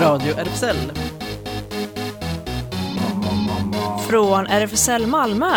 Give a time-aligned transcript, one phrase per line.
[0.00, 0.76] Radio RFSL.
[4.08, 5.56] Från RFSL Malmö.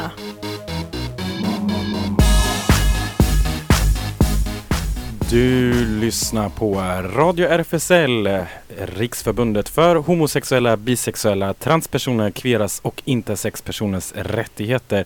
[5.29, 6.73] Du lyssnar på
[7.15, 8.45] Radio RFSL,
[8.77, 15.05] Riksförbundet för homosexuella, bisexuella, transpersoner, kveras och intersexpersoners rättigheter.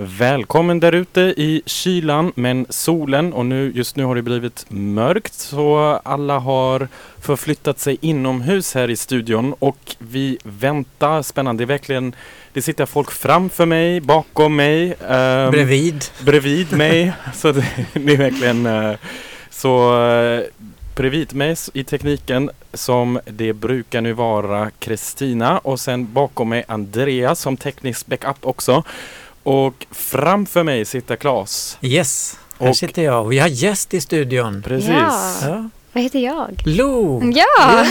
[0.00, 5.34] Välkommen där ute i kylan men solen och nu, just nu har det blivit mörkt
[5.34, 6.88] så alla har
[7.20, 11.60] förflyttat sig inomhus här i studion och vi väntar spännande.
[11.60, 12.14] Det är verkligen,
[12.52, 14.94] det sitter folk framför mig, bakom mig.
[15.08, 16.04] ehm, Bredvid.
[16.24, 17.12] bredvid mig.
[17.34, 18.92] så det, det är verkligen eh,
[19.50, 20.42] så eh,
[20.96, 27.40] bredvid mig i tekniken som det brukar nu vara Kristina och sen bakom mig Andreas
[27.40, 28.84] som teknisk backup också.
[29.48, 31.78] Och framför mig sitter Claes.
[31.82, 34.62] Yes, här Och- sitter jag och vi har gäst i studion.
[34.62, 34.88] Precis.
[34.90, 35.34] Ja.
[35.42, 35.68] Ja.
[35.92, 36.62] Vad heter jag?
[36.64, 37.22] Lo!
[37.34, 37.44] Ja!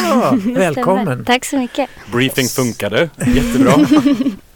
[0.04, 1.26] Ja, välkommen.
[1.26, 1.90] Tack så mycket.
[2.12, 3.74] Briefing funkade jättebra.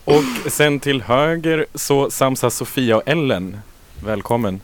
[0.06, 3.58] och sen till höger så samsas Sofia och Ellen.
[4.06, 4.62] Välkommen.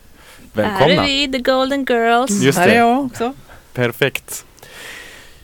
[0.56, 1.04] Här är Välkomna.
[1.06, 2.32] vi, the golden girls.
[2.32, 2.78] Just Här är det.
[2.78, 3.34] jag också.
[3.74, 4.46] Perfekt.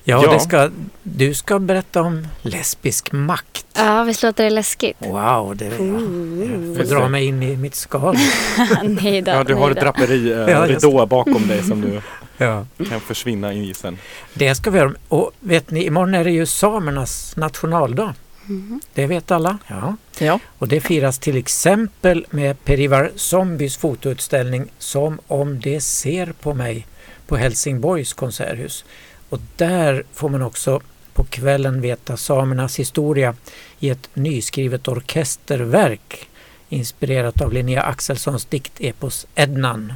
[0.03, 0.33] Ja, Ja.
[0.33, 0.69] Det ska,
[1.03, 3.65] du ska berätta om lesbisk makt.
[3.75, 4.97] Ja, visst låter det läskigt?
[4.99, 6.77] Wow, det jag Ooh.
[6.77, 8.17] får dra mig in i mitt skal.
[8.83, 12.01] nej då, Ja, du har ett draperi, eh, Ja, just ridå bakom dig som du
[12.37, 12.65] Ja.
[12.89, 13.97] kan försvinna in i sen.
[14.33, 14.93] Det ska vi göra.
[15.07, 18.13] Och vet ni, imorgon är det ju samernas nationaldag.
[18.45, 18.81] Mhm.
[18.93, 19.57] Det vet alla.
[19.67, 19.95] Ja.
[20.19, 20.39] Ja.
[20.59, 26.87] Och det firas till exempel med Perivar Zombies fotoutställning Som om det ser på mig
[27.27, 28.85] på Helsingborgs konserthus.
[29.33, 30.79] Och där får man också
[31.13, 33.35] på kvällen veta samernas historia
[33.79, 36.29] i ett nyskrivet orkesterverk
[36.69, 39.93] inspirerat av Linnea Axelssons diktepos Ednan.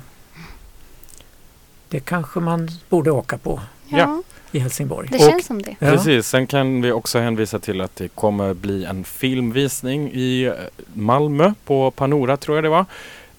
[1.90, 4.22] Det kanske man borde åka på Ja,
[4.52, 5.08] i Helsingborg.
[5.12, 5.76] det Och- känns som det.
[5.80, 5.92] Ja.
[5.92, 10.54] Precis, sen kan vi också hänvisa till att det kommer bli en filmvisning i
[10.94, 12.86] Malmö på Panora tror jag det var.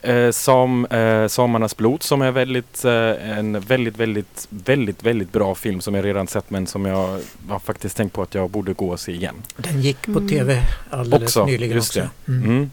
[0.03, 5.54] Eh, som eh, Samernas blod som är väldigt, eh, en väldigt, väldigt, väldigt, väldigt bra
[5.54, 8.72] film som jag redan sett men som jag har faktiskt tänkt på att jag borde
[8.72, 9.34] gå och se igen.
[9.56, 10.28] Den gick på Mm.
[10.28, 12.09] tv alldeles Också, nyligen just också.
[12.26, 12.32] det.
[12.32, 12.44] Mm.
[12.50, 12.70] Mm.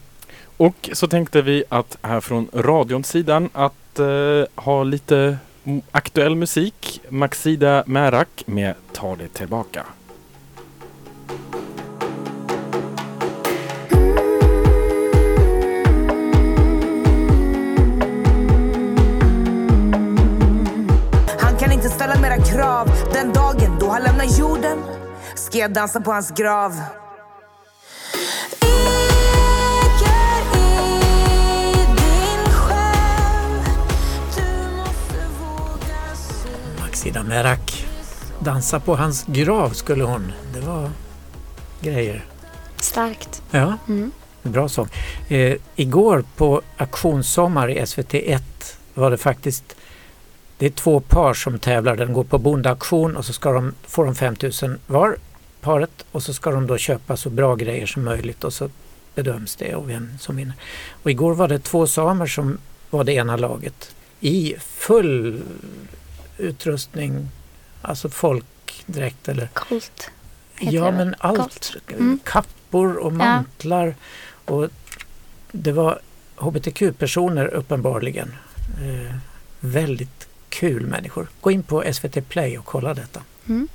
[0.58, 5.38] Och så tänkte vi att här från radion-sidan att eh, ha lite
[5.92, 7.02] aktuell musik.
[7.09, 9.86] Maxida Märak med Ta det tillbaka.
[23.25, 24.84] Den dagen då han lämnar jorden
[25.36, 26.74] Ska jag dansa på hans grav
[36.80, 37.86] Maxida Merak.
[38.40, 40.31] Dansa på hans grav skulle hon.
[40.53, 40.90] Det var
[41.81, 42.25] grejer.
[42.81, 43.42] Starkt.
[43.52, 44.12] Ja, Mm.
[44.44, 44.88] bra sång.
[45.28, 48.42] Eh, igår på Auktionssommar i SVT1
[48.94, 49.75] var det faktiskt
[50.58, 51.96] det är två par som tävlar.
[51.96, 55.18] Den går på bondauktion och så ska de, får de 5000 var,
[55.62, 56.06] paret.
[56.12, 58.70] Och så ska de då köpa så bra grejer som möjligt och så
[59.16, 60.54] bedöms det och vem som vinner.
[61.04, 62.58] Och igår var det två samer som
[62.90, 65.42] var det ena laget i full
[66.38, 67.30] utrustning,
[67.82, 70.12] alltså folkdräkt eller Coolt.
[70.60, 71.38] Ja men allt.
[71.38, 71.78] Coolt.
[71.90, 72.20] Mm.
[72.24, 73.96] Kappor och mantlar.
[74.46, 74.70] Och
[75.52, 76.00] det var
[76.36, 78.34] hbtq-personer uppenbarligen.
[78.82, 79.16] Eh,
[79.60, 80.28] väldigt
[80.60, 81.28] kul människor.
[81.42, 83.22] Gå in på SVT Play och kolla detta.
[83.50, 83.68] Mm.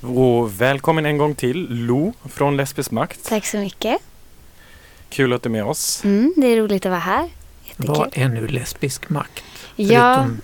[0.00, 3.18] Och välkommen en gång till Lo från Lesbisk makt.
[3.28, 3.96] Tack så mycket.
[5.10, 6.04] Kul att du är med oss.
[6.04, 7.28] Mm, det är roligt att vara här.
[7.76, 8.22] Vad Jättekul.
[8.22, 9.42] är nu lesbisk makt?
[9.76, 10.40] Ja, Förutom,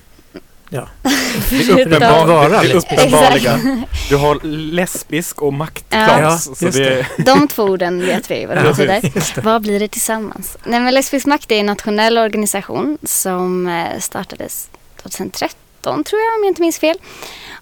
[0.68, 0.88] ja.
[1.02, 2.92] Det Förutom- uppenbar, Vara det lesbisk.
[2.92, 3.60] uppenbarliga.
[4.08, 6.46] Du har lesbisk och maktklass.
[6.48, 9.00] Ja, så just det, de två orden vet vi vad det Ja, betyder.
[9.34, 9.40] det.
[9.42, 10.56] Vad blir det tillsammans?
[10.64, 14.70] Nej, men Lesbisk makt är en nationell organisation som eh, startades
[15.08, 16.98] 2013 tror jag om jag inte minns fel.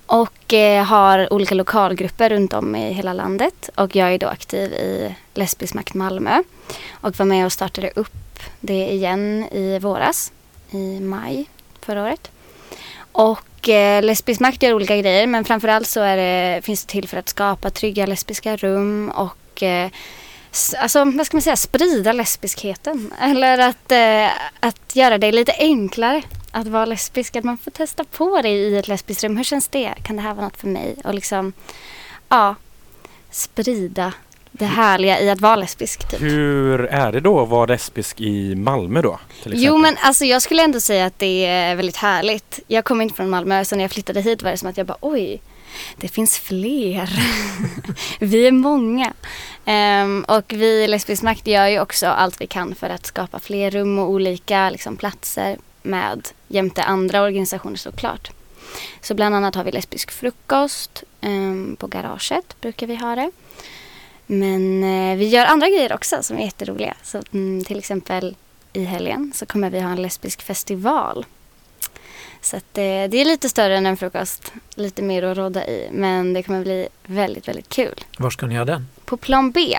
[0.06, 3.70] Och eh, har olika lokalgrupper runt om i hela landet.
[3.74, 6.42] Och jag är då aktiv i Lesbisk makt Malmö.
[6.90, 10.32] Och var med och startade upp det igen i våras.
[10.70, 11.46] I maj
[11.80, 12.30] förra året.
[13.12, 17.08] Och eh, Lesbisk makt gör olika grejer men framförallt så är det, finns det till
[17.08, 19.90] för att skapa trygga lesbiska rum och eh,
[20.78, 23.14] alltså, vad ska man säga, sprida lesbiskheten.
[23.20, 24.30] Eller att, eh,
[24.60, 26.22] att göra det lite enklare
[26.52, 27.36] att vara lesbisk.
[27.36, 29.36] Att man får testa på det i ett lesbiskt rum.
[29.36, 29.94] Hur känns det?
[30.02, 30.96] Kan det här vara något för mig?
[31.04, 31.52] Och liksom,
[32.28, 32.54] ja,
[33.30, 34.12] sprida
[34.52, 36.08] det härliga i att vara lesbisk.
[36.08, 36.20] Typ.
[36.20, 39.18] hur är det då att vara lesbisk i Malmö då?
[39.44, 42.60] Jo men alltså jag skulle ändå säga att det är väldigt härligt.
[42.66, 44.86] Jag kommer inte från Malmö så när jag flyttade hit var det som att jag
[44.86, 45.42] bara oj.
[45.96, 47.10] Det finns fler.
[48.18, 49.12] vi är många.
[49.66, 53.38] Um, och vi i Lesbisk makt gör ju också allt vi kan för att skapa
[53.38, 58.30] fler rum och olika liksom, platser med jämte andra organisationer såklart.
[59.00, 63.30] Så bland annat har vi lesbisk frukost um, på garaget brukar vi ha det.
[64.26, 66.94] Men uh, vi gör andra grejer också som är jätteroliga.
[67.02, 68.36] Så, um, till exempel
[68.72, 71.26] i helgen så kommer vi ha en lesbisk festival.
[72.40, 74.52] Så att, uh, det är lite större än en frukost.
[74.74, 75.88] Lite mer att råda i.
[75.92, 78.04] Men det kommer bli väldigt, väldigt kul.
[78.18, 78.88] Var ska ni ha den?
[79.04, 79.78] På Plan B.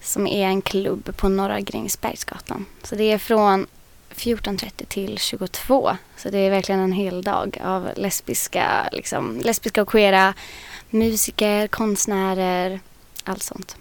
[0.00, 2.66] Som är en klubb på Norra Grängesbergsgatan.
[2.82, 3.66] Så det är från
[4.16, 5.96] 14.30 till 22.
[6.16, 10.34] Så det är verkligen en hel dag av lesbiska, liksom, lesbiska och queera
[10.90, 12.80] musiker, konstnärer,
[13.24, 13.76] allt sånt.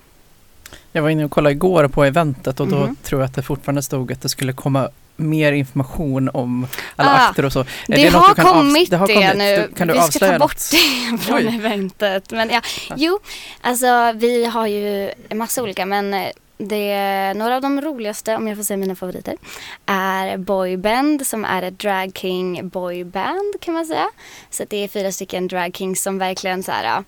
[0.92, 2.96] Jag var inne och kollade igår på eventet och då Mhm.
[3.04, 7.28] tror jag att det fortfarande stod att det skulle komma mer information om alla Ah,
[7.30, 7.66] akter och så.
[7.88, 9.38] Det, något har kommit det, har kommit.
[9.38, 9.56] nu.
[9.70, 10.72] Du, kan du vi ska ta bort något?
[10.72, 11.56] det från Oj.
[11.56, 12.32] eventet.
[12.32, 12.62] Men ja,
[12.98, 13.20] jo,
[13.62, 16.28] alltså vi har ju en massa olika men eh,
[16.68, 19.36] det, några av de roligaste, om jag får säga mina favoriter,
[19.86, 24.10] är Boyband som är ett drag king boyband kan man säga.
[24.50, 27.04] Så det är fyra stycken drag kings som verkligen så här,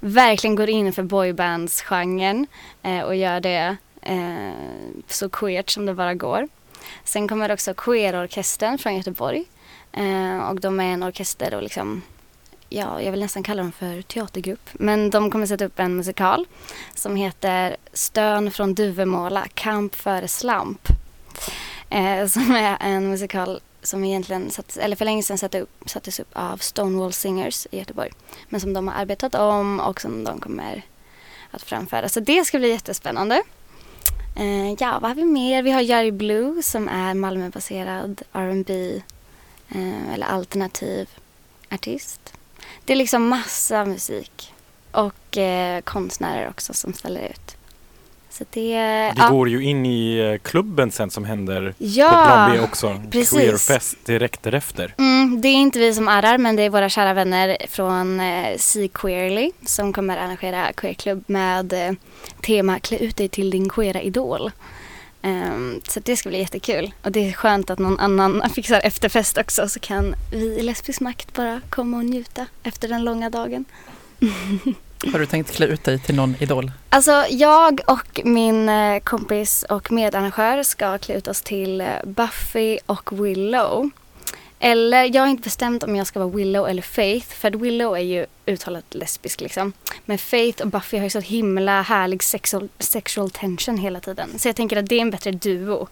[0.00, 2.46] verkligen går in för boybandsgenren
[2.82, 4.52] eh, och gör det eh,
[5.06, 6.48] så queert som det bara går.
[7.04, 9.44] Sen kommer också Queerorkestern från Göteborg.
[9.92, 12.02] Eh, och de är en orkester och liksom,
[12.68, 14.70] ja, jag vill nästan kalla dem för teatergrupp.
[14.72, 16.46] Men de kommer sätta upp en musikal
[16.94, 20.88] som heter Stön från Duvemåla, Kamp före slamp.
[21.90, 26.20] Eh, som är en musikal som egentligen, satt, eller för länge sedan satte upp, sattes
[26.20, 28.10] upp av Stonewall Singers i Göteborg.
[28.48, 30.82] Men som de har arbetat om och som de kommer
[31.50, 32.08] att framföra.
[32.08, 33.42] Så det ska bli jättespännande.
[34.36, 35.62] Eh, ja, vad har vi mer?
[35.62, 39.02] Vi har Jerry Blue som är Malmöbaserad R&B
[39.68, 41.08] eh, eller alternativ
[41.70, 42.27] artist.
[42.88, 44.54] Det är liksom massa musik
[44.92, 47.56] och eh, konstnärer också som ställer ut.
[48.30, 48.74] Så det...
[48.74, 52.60] Det ja, går ju in i eh, klubben sen som händer på ja, Plan B
[52.60, 53.02] också.
[53.10, 53.38] precis.
[53.38, 54.94] Queerfest direkt därefter.
[54.98, 58.56] Mm, det är inte vi som arrar men det är våra kära vänner från eh,
[58.56, 61.92] Sea Queerly som kommer arrangera queerklubb med eh,
[62.42, 64.50] tema Klä ut dig till din queera idol.
[65.22, 69.38] Ehm, så det ska bli jättekul och det är skönt att någon annan fixar efterfest
[69.38, 73.64] också så kan vi i Lesbisk makt bara komma och njuta efter den långa dagen.
[75.12, 76.72] Har du tänkt klä ut dig till någon idol?
[76.88, 82.78] Alltså jag och min eh, kompis och medarrangör ska klä ut oss till eh, Buffy
[82.86, 83.90] och Willow.
[84.60, 87.26] Eller jag har inte bestämt om jag ska vara Willow eller Faith.
[87.26, 89.72] För att Willow är ju uttalat lesbisk liksom.
[90.04, 94.38] Men Faith och Buffy har ju så himla härlig sexual, sexual tension hela tiden.
[94.38, 95.88] Så jag tänker att det är en bättre duo.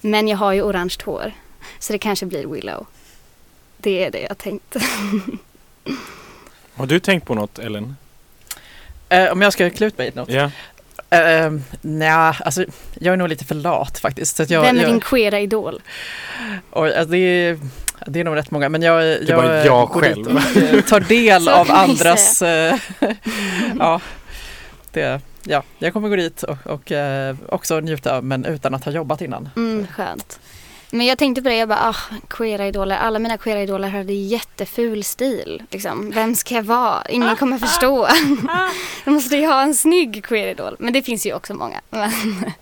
[0.00, 1.32] Men jag har ju orange hår.
[1.78, 2.86] Så det kanske blir Willow.
[3.76, 4.76] Det är det jag tänkt.
[6.74, 7.96] Har du tänkt på något Ellen?
[9.08, 10.30] Eh, om jag ska klä ut mig till något?
[10.30, 10.50] Ja.
[11.10, 12.64] Eh, nja, alltså
[12.94, 14.36] jag är nog lite för lat faktiskt.
[14.36, 15.82] Så att jag, Vem är jag, din queera idol?
[16.70, 17.58] oj, alltså, det, är,
[18.06, 20.24] det är nog rätt många, men jag, jag, jag går själv.
[20.54, 22.42] dit och tar del Så av ju andras...
[22.42, 22.76] eh,
[23.78, 24.00] ja,
[24.92, 28.92] det, ja, jag kommer gå dit och, och eh, också njuta, men utan att ha
[28.92, 29.48] jobbat innan.
[29.56, 30.40] Mm, skönt.
[30.90, 32.96] Men jag tänkte på det, jag bara, ah, queera idoler.
[32.96, 35.62] Alla mina queera idoler hade jätteful stil.
[35.70, 36.10] Liksom.
[36.10, 37.06] Vem ska jag vara?
[37.08, 38.08] Ingen kommer förstå.
[39.04, 40.76] Då måste jag ha en snygg queer idol.
[40.78, 41.80] Men det finns ju också många.
[41.90, 42.52] Men det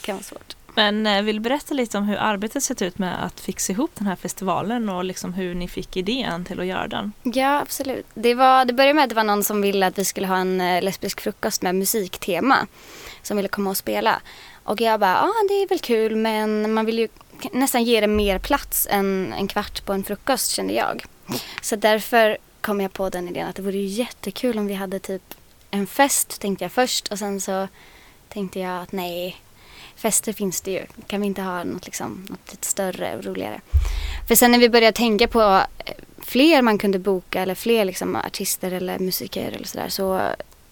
[0.00, 0.51] kan vara svårt.
[0.74, 3.90] Men eh, vill du berätta lite om hur arbetet sett ut med att fixa ihop
[3.94, 7.12] den här festivalen och liksom hur ni fick idén till att göra den?
[7.22, 8.06] Ja, absolut.
[8.14, 10.36] Det, var, det började med att det var någon som ville att vi skulle ha
[10.36, 12.66] en eh, lesbisk frukost med musiktema.
[13.22, 14.20] Som ville komma och spela.
[14.64, 17.08] Och jag bara, ja ah, det är väl kul men man vill ju
[17.52, 21.04] nästan ge det mer plats än en kvart på en frukost kände jag.
[21.62, 24.98] Så därför kom jag på den idén att det vore ju jättekul om vi hade
[24.98, 25.34] typ
[25.70, 27.68] en fest tänkte jag först och sen så
[28.28, 29.42] tänkte jag att nej,
[30.02, 30.86] fester finns det ju.
[31.06, 33.60] Kan vi inte ha något, liksom, något lite större och roligare?
[34.28, 35.40] För sen när vi började tänka på
[35.78, 40.20] eh, fler man kunde boka eller fler liksom, artister eller musiker eller sådär så,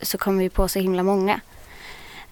[0.01, 1.41] så kom vi på så himla många.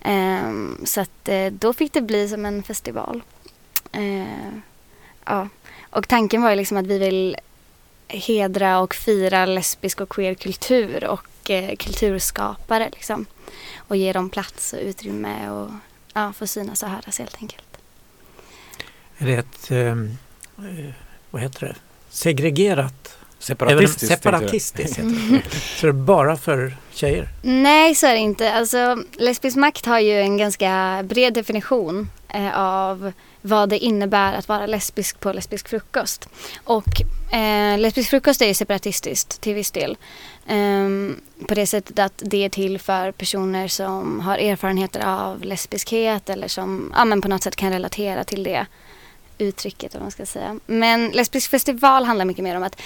[0.05, 3.23] Um, så att eh, då fick det bli som en festival.
[3.97, 4.59] Uh,
[5.25, 5.49] ja.
[5.91, 7.37] Och tanken var ju liksom att vi vill
[8.09, 13.27] hedra och fira lesbisk och queer kultur och eh, kulturskapare liksom.
[13.77, 15.71] Och ge dem plats och utrymme och
[16.15, 17.65] ja, få synas och höras helt enkelt.
[19.19, 20.17] Är det ett, ehm,
[20.59, 20.95] eh,
[21.31, 21.75] vad heter det,
[22.11, 24.09] segregerat, Separatistiskt.
[24.09, 25.43] separatistiskt heter det.
[25.81, 27.29] Så det är bara för tjejer?
[27.43, 28.55] Nej, så är det inte.
[28.55, 33.13] Alltså, lesbisk makt har ju en ganska bred definition eh, av
[33.49, 36.29] vad det innebär att vara lesbisk på lesbisk frukost.
[36.65, 37.01] Och
[37.33, 39.97] eh, lesbisk frukost är separatistiskt till viss del.
[40.47, 46.31] Ehm, på det sättet att det är till för personer som har erfarenheter av lesbiskhet
[46.31, 48.67] eller som ja, men på något sätt kan relatera till det
[49.39, 49.95] uttrycket.
[49.95, 50.61] Om man ska säga.
[50.67, 52.81] Men lesbisk festival handlar mycket mer om att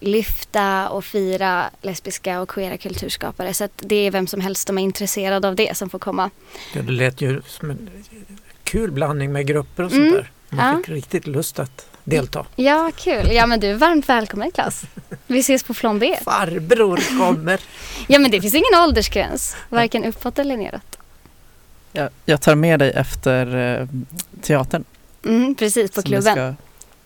[0.00, 3.54] lyfta och fira lesbiska och queera kulturskapare.
[3.54, 6.30] Så att det är vem som helst som är intresserad av det som får komma.
[6.74, 7.90] Ja, det lät ju som en
[8.68, 10.30] kul blandning med grupper och sånt Mm, där.
[10.50, 10.76] Man ja.
[10.76, 12.46] fick riktigt lust att delta.
[12.56, 13.28] Ja, kul.
[13.32, 14.82] Ja, men du är varmt välkommen Klas.
[15.26, 16.14] Vi ses på Flon B.
[16.24, 17.60] Farbror kommer!
[18.06, 19.56] Ja, men det finns ingen åldersgräns.
[19.68, 20.98] Varken uppåt eller neråt.
[21.92, 23.86] Jag, jag tar med dig efter eh,
[24.42, 24.84] teatern.
[25.24, 26.56] Mm, precis, på som klubben.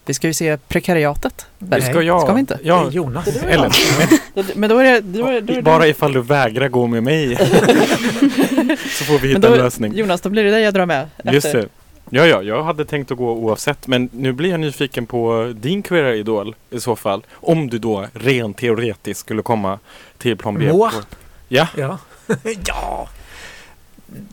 [0.07, 1.47] Vi ska ju se Prekariatet.
[1.59, 2.21] Det Nej, ska jag.
[2.23, 2.55] ska vi inte?
[2.63, 3.27] Det är Ja, Jonas.
[3.27, 3.71] eller
[4.59, 5.01] Men då är det...
[5.01, 7.37] Då är, då är det bara ifall du vägrar gå med mig.
[8.99, 9.95] så får vi men hitta då, en lösning.
[9.95, 11.09] Jonas, då blir det dig jag drar med.
[11.25, 11.59] Just efter.
[11.61, 11.69] det.
[12.11, 15.83] Ja, ja, jag hade tänkt att gå oavsett men nu blir jag nyfiken på din
[15.83, 17.23] queera idol i så fall.
[17.33, 19.79] Om du då rent teoretiskt skulle komma
[20.19, 20.73] till plan B.
[20.73, 20.93] Moa.
[21.49, 21.99] Ja, Ja.
[22.67, 23.09] ja.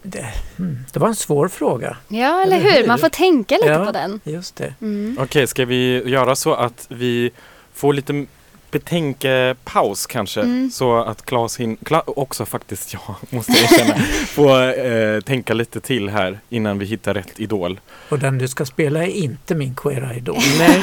[0.04, 0.26] Det,
[0.60, 1.98] mm, det var en svår fråga.
[2.08, 2.82] Ja, eller Eller hur?
[2.82, 2.88] hur?
[2.88, 3.86] Man får tänka lite Ja.
[3.86, 4.20] på den.
[4.24, 4.74] Just det.
[4.82, 5.18] Mm.
[5.20, 7.32] okej, ska vi göra så att vi
[7.74, 8.26] får lite
[8.72, 10.72] betänkepaus kanske Mm.
[10.72, 13.96] så att Claes hin- Kla- också faktiskt jag måste erkänna
[14.28, 17.80] får eh, tänka lite till här innan vi hittar rätt idol.
[18.10, 20.38] Och den du ska spela är inte min queera idol.
[20.60, 20.82] Nej,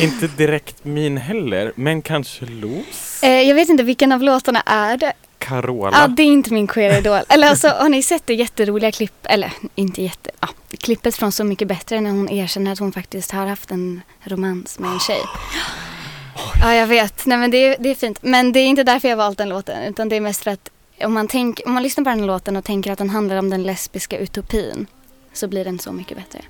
[0.00, 3.22] inte direkt min heller, men kanske Los?
[3.22, 5.12] Eh, jag vet inte vilken av låtarna är det.
[5.46, 5.96] Carola?
[6.00, 7.20] Ja, det är inte min queer idol.
[7.28, 10.48] Eller alltså, har ni sett det jätteroliga klipp, eller inte jätte, ja,
[10.78, 14.78] klippet från Så mycket bättre när hon erkänner att hon faktiskt har haft en romans
[14.78, 15.20] med en tjej.
[16.62, 17.26] Ja, jag vet.
[17.26, 18.18] Nej, men det är, det är fint.
[18.22, 20.70] Men det är inte därför jag valt den låten, utan det är mest för att
[21.04, 23.50] om man, tänk, om man lyssnar på den låten och tänker att den handlar om
[23.50, 24.86] den lesbiska utopin
[25.32, 26.40] så blir den så mycket bättre.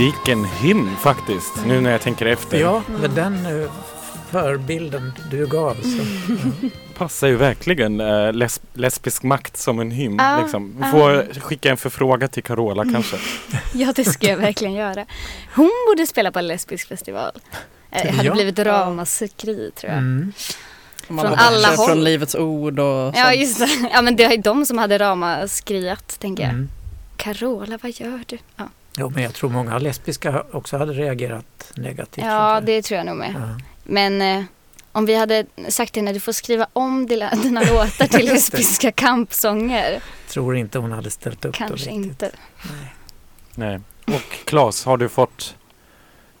[0.00, 2.60] Vilken hymn faktiskt, nu när jag tänker efter.
[2.60, 3.70] Ja, med den eh,
[4.30, 5.74] förbilden du gav.
[5.74, 6.04] Så.
[6.96, 10.16] Passar ju verkligen eh, les lesbisk makt som en hymn.
[10.18, 10.74] Ja, liksom.
[10.76, 10.90] Vi ja.
[10.90, 13.16] får skicka en förfråga till Carola kanske.
[13.74, 15.06] Ja, det ska jag verkligen göra.
[15.54, 17.32] Hon borde spela på en lesbisk festival.
[17.90, 18.34] Eh, Det hade Ja.
[18.34, 19.98] blivit ramaskri tror jag.
[19.98, 20.32] Mm.
[21.06, 21.86] Från alla håll.
[21.86, 23.36] Från Livets Ord och Ja, sånt.
[23.36, 23.68] just det.
[23.92, 26.52] Ja, men det är de som hade ramaskriat, tänker jag.
[26.52, 26.68] Mm.
[27.16, 28.38] Carola, vad gör du?
[28.56, 32.24] Ja, Jo, men jag tror många lesbiska också hade reagerat negativt.
[32.24, 33.34] ja det tror jag nog med.
[33.38, 33.60] Ja.
[33.84, 34.44] Men eh,
[34.92, 38.92] om vi hade sagt till henne, du får skriva om dina, dina låtar till lesbiska
[38.92, 40.02] kampsånger.
[40.28, 42.30] Tror inte hon hade ställt upp då Kanske inte.
[42.70, 42.94] Nej.
[43.54, 43.80] Nej.
[44.16, 45.54] Och Claes, har du fått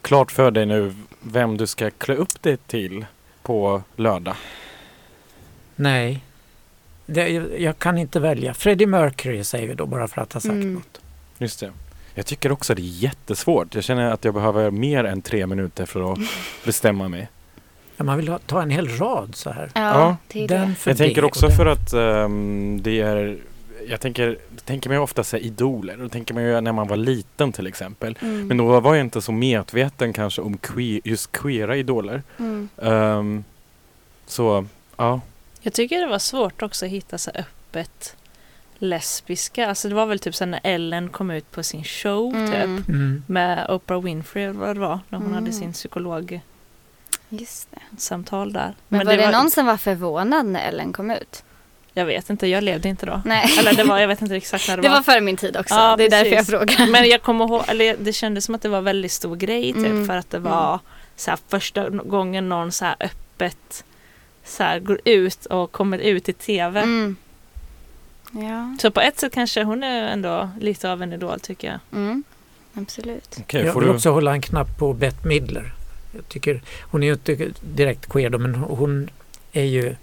[0.02, 3.06] klart för dig nu vem du ska klä upp dig till
[3.42, 4.36] på lördag?
[5.76, 6.24] Nej.
[7.06, 8.54] Det, jag, jag kan inte välja.
[8.54, 10.74] Freddie Mercury säger vi då bara för att ha sagt Mm.
[10.74, 11.00] något.
[11.38, 11.72] Just det.
[12.14, 13.74] Jag tycker också det är jättesvårt.
[13.74, 16.18] Jag känner att jag behöver mer än tre minuter för att
[16.64, 17.28] bestämma mig.
[17.96, 19.70] Ja, man vill ha, ta en hel rad så här.
[19.74, 23.38] Ja, Ja, det är Den för Jag tänker också för att ehm, det är
[23.88, 25.96] jag tänker, tänker mig ofta här idoler.
[25.96, 28.18] Då tänker man ju när man var liten till exempel.
[28.20, 28.46] Mm.
[28.46, 32.22] Men då var jag inte så medveten kanske om que, just queera idoler.
[32.38, 32.68] Mm.
[32.82, 33.44] Ehm,
[34.26, 35.20] så, ja.
[35.60, 38.16] Jag tycker det var svårt också att hitta så öppet
[38.80, 39.68] lesbiska.
[39.68, 42.46] Alltså det var väl typ så när Ellen kom ut på sin show Mm.
[42.46, 42.88] typ.
[42.88, 43.22] Mm.
[43.26, 45.00] Med Oprah Winfrey eller vad det var.
[45.08, 45.34] När hon Mm.
[45.34, 46.40] hade sin psykologsamtal
[47.28, 47.78] Just det.
[48.58, 48.74] där.
[48.88, 51.42] Men, var det, någon som var förvånad när Ellen kom ut?
[51.94, 53.22] Jag vet inte, jag levde inte då.
[53.24, 53.46] Nej.
[53.58, 55.74] Eller det var, jag vet inte exakt när det, Det var före min tid också.
[55.74, 56.76] Ja, det är därför jag precis.
[56.76, 56.90] frågar.
[56.92, 59.86] Men jag kommer ihåg, eller det kändes som att det var väldigt stor grej typ
[59.86, 60.06] Mm.
[60.06, 60.78] för att det var
[61.16, 63.84] så här, första gången någon så här öppet
[64.44, 66.82] så här, går ut och kommer ut i tv.
[68.30, 72.00] Ja, Så på ett sätt kanske hon är ändå lite av en idol tycker jag.
[72.00, 72.24] mm.
[72.74, 73.36] absolut.
[73.40, 73.94] Okej, jag får vill du...
[73.94, 75.72] också hålla en knapp på Bette Midler.
[76.14, 79.10] Jag tycker, hon är ju inte direkt queer då, men hon
[79.52, 79.96] är ju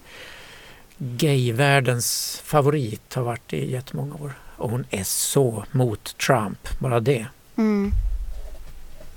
[0.98, 4.34] gayvärldens favorit, har varit i jättemånga år.
[4.57, 7.25] Och hon är så mot Trump, bara det.
[7.55, 7.91] Mm.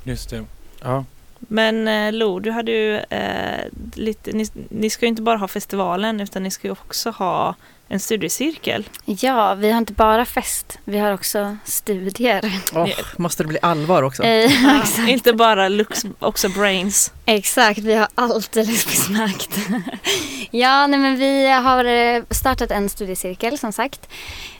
[0.04, 0.44] Just det.
[0.82, 1.04] Ja.
[1.38, 3.64] Men eh, Lo, du hade ju eh,
[3.94, 7.54] lite, ni, ni ska ju inte bara ha festivalen utan ni ska ju också ha
[7.92, 8.88] en studiecirkel.
[9.04, 12.60] Ja, vi har inte bara fest, vi har också studier.
[12.74, 14.22] Åh, måste det bli allvar också?
[14.22, 17.12] Eh, Ja, inte bara looks, också brains.
[17.26, 19.58] Exakt, vi har alltid lesbisk makt.
[20.50, 24.08] ja, nej men vi har eh, startat en studiecirkel som sagt.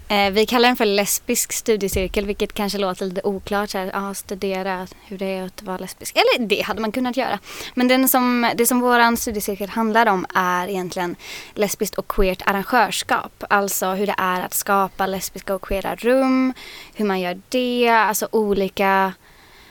[0.09, 3.71] Eh, Vi kallar den för lesbisk studiecirkel vilket kanske låter lite oklart.
[3.71, 6.17] Så här, ja, studera hur det är att vara lesbisk.
[6.17, 7.39] Eller det hade man kunnat göra.
[7.75, 11.17] Men den som, det som vår studiecirkel handlar om är egentligen
[11.55, 13.20] lesbiskt och queert arrangörskap.
[13.49, 16.55] Alltså hur det är att skapa lesbiska och queera rum.
[16.95, 17.89] Hur man gör det.
[17.89, 19.13] Alltså olika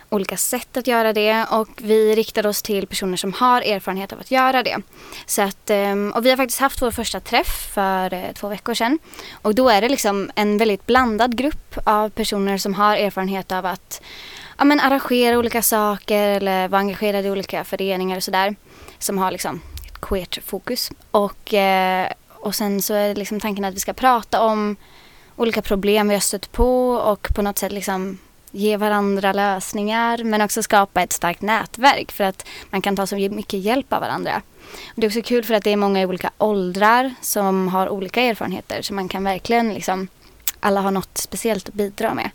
[0.10, 4.20] olika sätt att göra det och vi riktar oss till personer som har erfarenhet av
[4.20, 4.77] att göra det.
[5.25, 8.74] Så att, ehm, och vi har faktiskt haft vår första träff för eh, två veckor
[8.74, 9.00] sedan.
[9.41, 13.65] Och då är det liksom en väldigt blandad grupp av personer som har erfarenhet av
[13.65, 14.01] att
[14.58, 18.56] ja, men arrangera olika saker eller vara engagerade i olika föreningar och sådär.
[19.00, 20.91] Som har liksom ett queert fokus.
[21.12, 24.75] Och, eh, och sen så är liksom tanken att vi ska prata om
[25.36, 28.17] olika problem vi har stött på och på något sätt liksom
[28.51, 33.15] ge varandra lösningar men också skapa ett starkt nätverk för att man kan ta så
[33.15, 34.41] mycket hjälp av varandra.
[34.88, 37.89] Och det är också kul för att det är många i olika åldrar som har
[37.89, 40.08] olika erfarenheter så man kan verkligen liksom
[40.60, 42.29] alla har något speciellt att bidra med.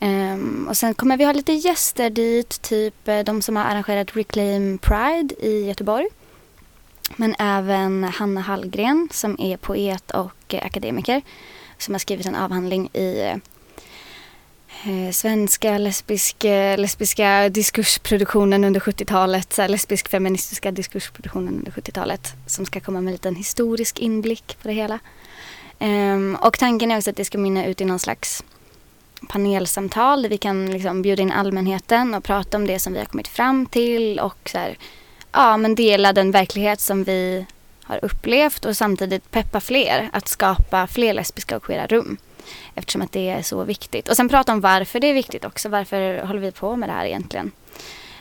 [0.00, 4.16] Um, och sen kommer vi ha lite gäster dit, typ eh, de som har arrangerat
[4.16, 6.06] Reclaim Pride i Göteborg.
[7.16, 11.22] Men även Hanna Hallgren som är poet och eh, akademiker
[11.78, 13.32] som har skrivit en avhandling i
[14.84, 22.80] eh, svenska lesbisk, eh, lesbiska diskursproduktionen under 70-talet, lesbisk feministiska diskursproduktionen under 70-talet som ska
[22.80, 24.98] komma med en liten historisk inblick på det hela.
[25.80, 28.44] Um, och tanken är också att det ska mynna ut i någon slags
[29.28, 33.06] panelsamtal där vi kan liksom bjuda in allmänheten och prata om det som vi har
[33.06, 34.78] kommit fram till och så här,
[35.38, 37.46] ja, men dela den verklighet som vi
[37.84, 42.16] har upplevt och samtidigt peppa fler att skapa fler lesbiska och queera rum.
[42.74, 44.08] Eftersom att det är så viktigt.
[44.08, 45.68] Och sen prata om varför det är viktigt också.
[45.68, 47.50] Varför håller vi på med det här egentligen?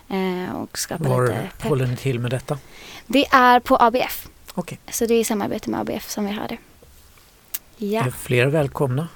[0.10, 1.70] Eh, och skapa lite Var pepp.
[1.70, 2.58] håller ni till med detta?
[3.08, 4.28] Det är på ABF.
[4.54, 4.80] Okej.
[4.92, 6.58] Så det är i samarbete med ABF som vi har det.
[7.78, 8.06] Ja.
[8.06, 9.08] Är fler välkomna?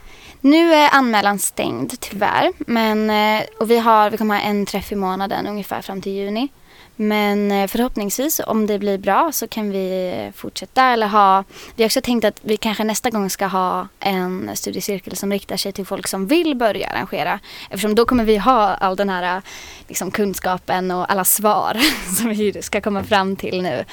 [0.42, 2.54] Nu är anmälan stängd tyvärr.
[2.58, 6.12] Men, eh, och vi, har, vi kommer ha en träff i månaden ungefär fram till
[6.12, 6.50] juni.
[6.96, 11.44] Men eh, förhoppningsvis om det blir bra så kan vi eh, fortsätta eller ha
[11.76, 15.58] Vi har också tänkt att vi kanske nästa gång ska ha en studiecirkel som riktar
[15.58, 17.40] sig till folk som vill börja arrangera.
[17.70, 19.44] Eftersom då kommer vi ha all den här eh,
[19.88, 21.78] liksom, kunskapen och alla svar
[22.18, 23.86] som vi ska komma fram till nu.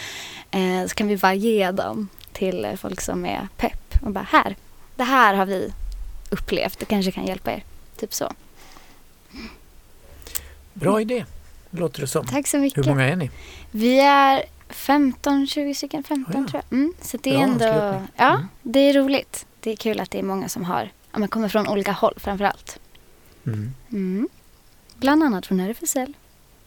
[0.89, 4.57] Så kan vi bara ge dem till folk som är pepp och bara här,
[4.97, 5.73] det här har vi
[6.31, 7.65] upplevt, det kanske kan hjälpa er.
[7.97, 8.33] Typ så.
[10.73, 11.25] Bra idé,
[11.71, 12.27] låter det som.
[12.27, 12.87] Tack så mycket.
[12.87, 13.31] Hur många är ni?
[13.71, 16.49] Vi är 15-20 stycken, 15 Ja, ja.
[16.49, 16.79] tror jag.
[16.79, 18.09] Mm, så det är Bra ändå, anslutning.
[18.17, 18.47] ja, Mm.
[18.63, 19.47] det är roligt.
[19.61, 22.15] Det är kul att det är många som har, ja, men kommer från olika håll
[22.17, 22.79] framför allt.
[23.47, 23.75] Mm.
[23.93, 24.29] Mm.
[24.97, 26.15] Bland annat från RFSL.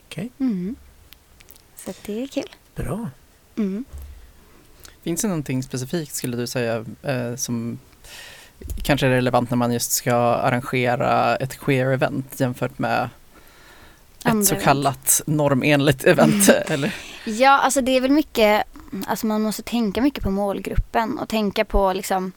[0.08, 0.30] Okej.
[0.40, 0.76] Mm.
[1.76, 2.56] Så det är kul.
[2.76, 3.10] Bra.
[3.58, 3.86] Mm.
[5.04, 7.80] Finns det någonting specifikt skulle du säga eh, som
[8.84, 13.10] kanske är relevant när man just ska arrangera ett queer-event jämfört med
[14.26, 16.50] ett så kallat normenligt event?
[16.68, 16.96] eller?
[17.26, 18.64] Ja, alltså det är väl mycket,
[19.08, 22.32] alltså man måste tänka mycket på målgruppen och tänka på liksom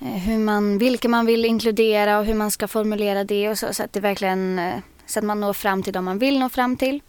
[0.00, 3.74] eh, hur man, vilka man vill inkludera och hur man ska formulera det och så,
[3.74, 4.74] så att det verkligen, eh,
[5.06, 7.02] så att man når fram till de man vill nå fram till.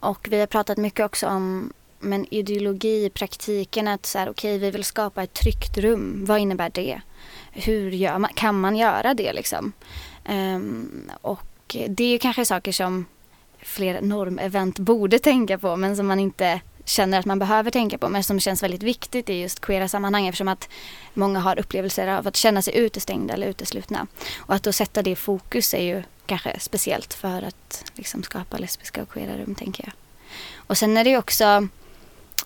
[0.00, 4.58] Och vi har pratat mycket också om men ideologi i praktiken, att så här, okej
[4.58, 7.00] vi vill skapa ett tryggt rum, vad innebär det?
[7.52, 9.72] Hur man, kan man göra det liksom?
[10.24, 11.49] Ehm, och
[11.88, 13.06] det är ju kanske saker som
[13.62, 18.08] fler normevent borde tänka på men som man inte känner att man behöver tänka på
[18.08, 20.68] men som känns väldigt viktigt i just queera sammanhang eftersom att
[21.14, 24.06] många har upplevelser av att känna sig utestängda eller uteslutna.
[24.36, 28.58] Och att då sätta det i fokus är ju kanske speciellt för att liksom skapa
[28.58, 29.92] lesbiska och queera rum tänker jag.
[30.56, 31.68] Och sen är det ju också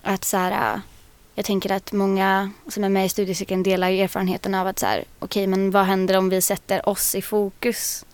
[0.03, 0.81] att så här,
[1.35, 4.87] jag tänker att många som är med i studiecirkeln delar ju erfarenheten av att så
[4.87, 8.05] här, okej men vad händer om vi sätter oss i fokus?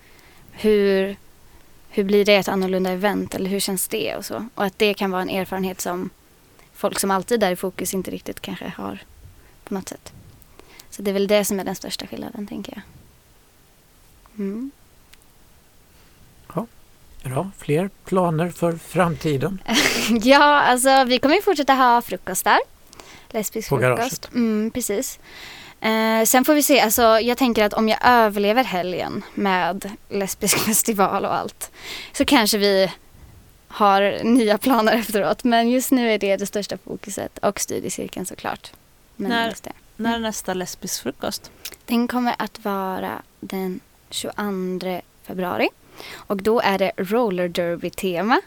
[0.60, 1.16] Hur,
[1.88, 4.48] hur blir det ett annorlunda event eller hur känns det och så?
[4.54, 6.10] Och att det kan vara en erfarenhet som
[6.72, 8.98] folk som alltid är i fokus inte riktigt kanske har
[9.64, 10.12] på något sätt.
[10.90, 12.82] Så det är väl det som är den största skillnaden tänker jag.
[14.38, 14.70] Mm.
[17.22, 17.50] Bra.
[17.58, 19.62] Fler planer för framtiden?
[20.22, 22.58] Ja, alltså vi kommer fortsätta ha frukostar.
[23.28, 23.98] Lesbisk På frukost.
[23.98, 24.34] garaget.
[24.34, 25.18] Mm, precis.
[25.80, 30.58] Eh, sen får vi se, alltså jag tänker att om jag överlever helgen med lesbisk
[30.66, 31.70] festival och allt
[32.12, 32.90] så kanske vi
[33.68, 35.44] har nya planer efteråt.
[35.44, 38.72] Men just nu är det det största fokuset och studiecirkeln såklart.
[39.16, 39.72] Men När- det.
[39.96, 41.50] När är nästa lesbisk frukost?
[41.84, 45.68] Den kommer att vara den 22 februari.
[46.14, 48.40] Och då är det roller derby-tema.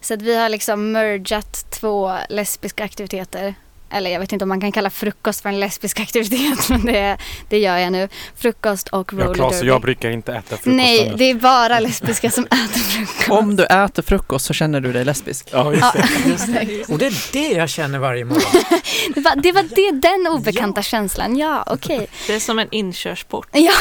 [0.00, 3.54] Så att vi har liksom mergat två lesbiska aktiviteter.
[3.92, 7.16] Eller jag vet inte om man kan kalla frukost för en lesbisk aktivitet, men det,
[7.48, 8.08] det gör jag nu.
[8.36, 9.66] Frukost och Ja, roller Claes och derby.
[9.68, 10.66] jag brukar inte äta frukost.
[10.66, 11.18] Nej, annars.
[11.18, 13.30] det är bara lesbiska som äter frukost.
[13.30, 15.48] Om du äter frukost så känner du dig lesbisk.
[15.52, 16.84] Ja, just det.
[16.88, 18.42] Och det är det jag känner varje morgon.
[19.14, 21.36] Det var, det var det, den obekanta känslan.
[21.36, 22.06] Ja, okej.
[22.26, 23.48] Det är som en inkörsport.
[23.52, 23.72] Ja.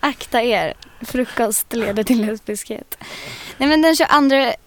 [0.00, 0.74] Akta er.
[1.00, 2.98] Frukost leder till lesbiskhet.
[3.56, 4.08] Nej, men den 22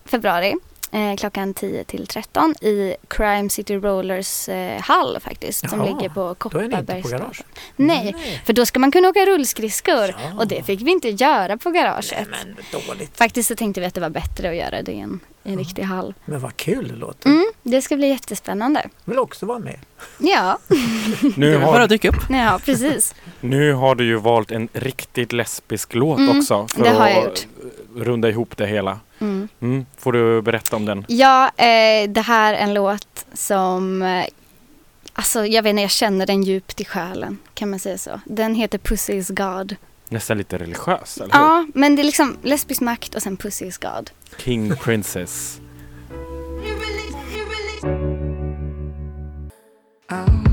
[0.06, 0.56] februari
[0.92, 5.70] eh, klockan 10 till 13 i Crime City Rollers eh, hall faktiskt.
[5.70, 7.20] Som Jaha, ligger på Kopparbergsgatan.
[7.20, 7.42] garage.
[7.76, 9.94] Nej, för då ska man kunna åka rullskridskor.
[10.08, 10.16] Ja.
[10.40, 12.28] Och det fick vi inte göra på Nej, garaget.
[12.30, 12.56] men
[12.88, 13.18] dåligt.
[13.18, 15.58] Faktiskt så tänkte vi att det var bättre att göra det i en, i en
[15.58, 16.14] riktig hall.
[16.26, 17.30] Men vad kul det låter.
[17.30, 18.82] Mm, det ska bli jättespännande.
[19.06, 19.80] Jag vill också vara med.
[20.18, 20.58] Ja,
[21.36, 22.16] Nu bara har, att dyka upp.
[22.30, 23.16] ja precis.
[23.40, 26.68] nu har du ju valt en riktigt lesbisk låt Mm, också.
[26.68, 27.48] För det har jag att gjort.
[28.06, 29.00] runda ihop det hela.
[29.20, 29.35] Mm.
[29.62, 29.86] Mm.
[29.98, 31.06] Får du berätta om den?
[31.08, 34.26] Ja, eh, det här är en låt som, eh,
[35.14, 37.38] alltså jag vet inte, jag känner den djupt i själen.
[37.54, 38.20] Kan man säga så?
[38.26, 39.76] Den heter Pussy is God.
[40.10, 41.40] Nästan lite religiös, eller hur?
[41.40, 44.12] Ja, men det är liksom lesbisk makt och sen Pussy is God.
[44.38, 45.60] King Princess.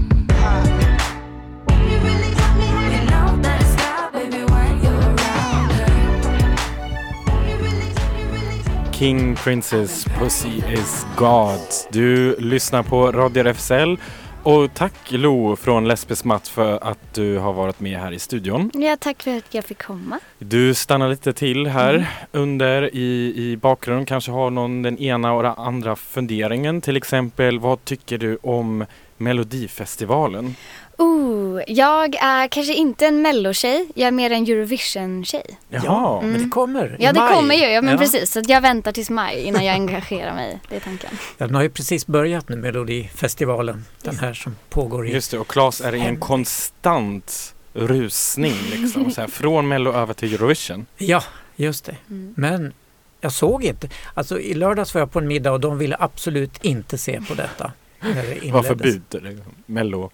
[9.02, 11.58] King Princess Pussy is God.
[11.90, 13.96] Du lyssnar på Radio RFSL
[14.42, 18.70] och tack Lo från Lesbisk Matt för att du har varit med här i studion.
[18.74, 20.18] Ja, tack för att jag fick komma.
[20.38, 22.06] Du stannar lite till här Mm.
[22.32, 26.80] under i, i bakgrunden, kanske har någon den ena och den andra funderingen.
[26.80, 28.84] Till exempel, vad tycker du om
[29.16, 30.54] Melodifestivalen?
[31.02, 35.58] Oh, jag är kanske inte en mellotjej, jag är mer en Eurovision-tjej.
[35.68, 36.32] Jaha, Mm.
[36.32, 37.34] Men det kommer i Ja, det maj.
[37.34, 37.64] kommer ju.
[37.66, 37.98] Ja, men Ja.
[37.98, 38.30] precis.
[38.32, 40.58] Så att jag väntar tills maj innan jag engagerar mig.
[40.68, 41.10] Det är tanken.
[41.38, 43.84] Ja, den har ju precis börjat nu, Melodifestivalen.
[44.02, 45.12] Den här som pågår i...
[45.12, 45.38] just det.
[45.38, 49.10] Och Claes är i en konstant rusning liksom.
[49.10, 50.86] Så här, från Mello över till Eurovision.
[50.96, 51.22] Ja,
[51.56, 51.96] just det.
[52.10, 52.34] Mm.
[52.36, 52.72] Men
[53.20, 53.88] jag såg inte.
[54.14, 57.34] Alltså i lördags var jag på en middag och de ville absolut inte se på
[57.34, 57.72] detta.
[58.00, 58.66] När det Det var inleddes.
[58.68, 59.02] förbud.
[59.14, 59.38] eller?
[59.66, 60.10] Mello?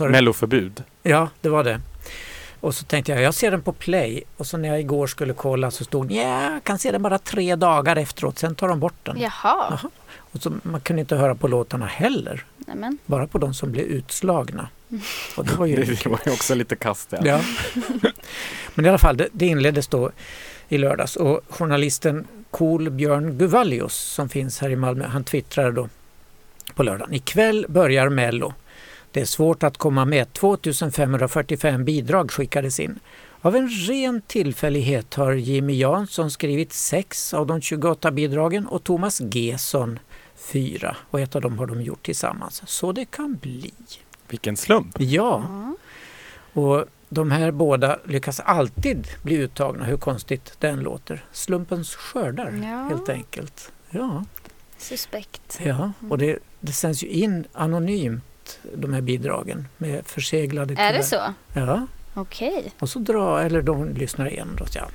[0.00, 0.82] Melloförbud.
[1.02, 1.80] Ja, det var det.
[2.60, 4.22] Och så tänkte jag, jag ser den på play.
[4.36, 7.18] Och så när jag igår skulle kolla så stod ja, jag kan se den bara
[7.18, 8.38] tre dagar efteråt.
[8.38, 9.20] Sen tar de bort den.
[9.20, 9.78] Jaha.
[10.18, 12.44] Och så, man kunde inte höra på låtarna heller.
[12.58, 12.98] Nämen.
[13.06, 14.68] Bara på de som blev utslagna.
[15.36, 17.08] Och det var ju Det var ju också lite kast.
[17.12, 17.18] Ja.
[17.24, 17.40] Ja.
[18.74, 20.10] Men i alla fall, det, det inleddes då
[20.68, 25.88] i lördags och journalisten Cool Björn Guvallius som finns här i Malmö, han twittrade då
[26.74, 27.14] på lördagen.
[27.14, 28.54] Ikväll börjar Mello.
[29.16, 30.32] Det är svårt att komma med.
[30.32, 32.98] 2545 bidrag skickades in.
[33.40, 39.20] Av en ren tillfällighet har Jimmy Jansson skrivit sex av de 28 bidragen och Thomas
[39.20, 39.98] Gesson
[40.34, 40.96] fyra.
[41.10, 42.62] Och ett av dem har de gjort tillsammans.
[42.66, 43.70] Så det kan bli.
[44.28, 45.00] Vilken slump.
[45.00, 45.44] Ja.
[45.48, 45.76] Ja.
[46.62, 51.24] Och de här båda lyckas alltid bli uttagna, hur konstigt den låter.
[51.32, 52.88] Slumpens skördar, Ja.
[52.96, 53.72] helt enkelt.
[53.90, 54.24] Ja,
[54.78, 55.58] Suspekt.
[55.64, 55.92] ja.
[56.10, 58.22] och det, det sänds ju in anonymt,
[58.74, 61.34] de här bidragen, med förseglade Är det så?
[61.52, 62.72] Ja, Okej.
[62.78, 64.64] och så drar, eller de lyssnar igen då.
[64.74, 64.88] Ja.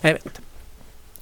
[0.00, 0.40] Jag vet inte.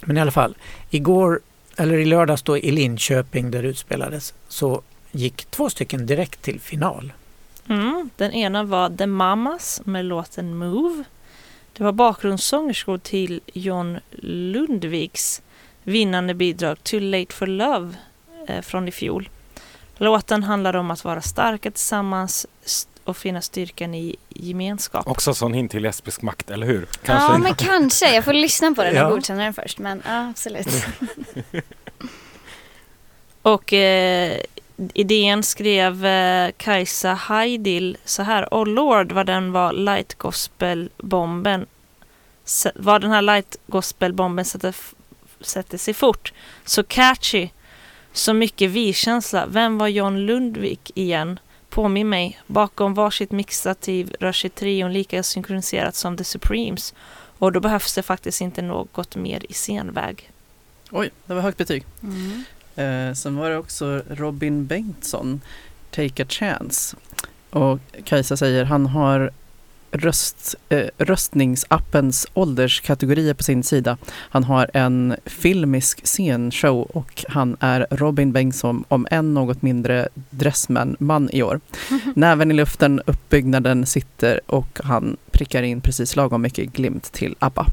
[0.02, 0.56] Men i alla fall,
[0.90, 1.40] igår,
[1.76, 6.60] eller i lördags då i Linköping där det utspelades, så gick två stycken direkt till
[6.60, 7.12] final.
[7.68, 8.10] Mm.
[8.16, 11.04] Den ena var The Mamas med låten Move.
[11.72, 15.42] Det var bakgrundssångerskor till John Lundviks
[15.82, 17.94] vinnande bidrag Too Late for Love
[18.48, 19.28] eh, från i fjol.
[19.98, 22.46] Låten handlar om att vara starka tillsammans
[23.04, 25.06] och finna styrkan i gemenskap.
[25.06, 26.86] Också sån hint till lesbisk makt, eller hur?
[27.02, 28.14] Ja, men kanske.
[28.14, 29.10] Jag får lyssna på den och Ja.
[29.10, 29.78] godkänna den först.
[29.78, 30.66] Men ja, absolut.
[33.42, 34.40] Och eh,
[34.94, 38.48] idén skrev eh, Kajsa Heidil så här.
[38.50, 41.66] Oh Lord vad den var light gospel-bomben.
[42.74, 44.74] Vad den här light gospel-bomben sätter,
[45.40, 46.32] sätter sig fort.
[46.64, 47.48] Så catchy.
[48.18, 49.46] Så mycket vi-känsla.
[49.46, 51.40] Vem var John Lundvik igen?
[51.68, 52.40] Påminn mig.
[52.46, 56.94] Bakom varsitt mixtativ rör sig trion lika synkroniserat som The Supremes.
[57.38, 60.30] Och då behövs det faktiskt inte något mer i scenväg.
[60.90, 61.84] Oj, det var högt betyg.
[62.02, 62.44] Mm.
[62.76, 65.40] Eh, sen var det också Robin Bengtsson,
[65.90, 66.96] Take a chance.
[67.50, 69.30] Och Kajsa säger han har
[69.90, 73.96] röst, eh, röstningsappens ålderskategorier på sin sida.
[74.10, 81.30] Han har en filmisk scenshow och han är Robin Bengtsson, om än något mindre dressman-man
[81.32, 81.60] i år.
[82.14, 87.66] Näven i luften, uppbyggnaden sitter och han prickar in precis lagom mycket glimt till ABBA.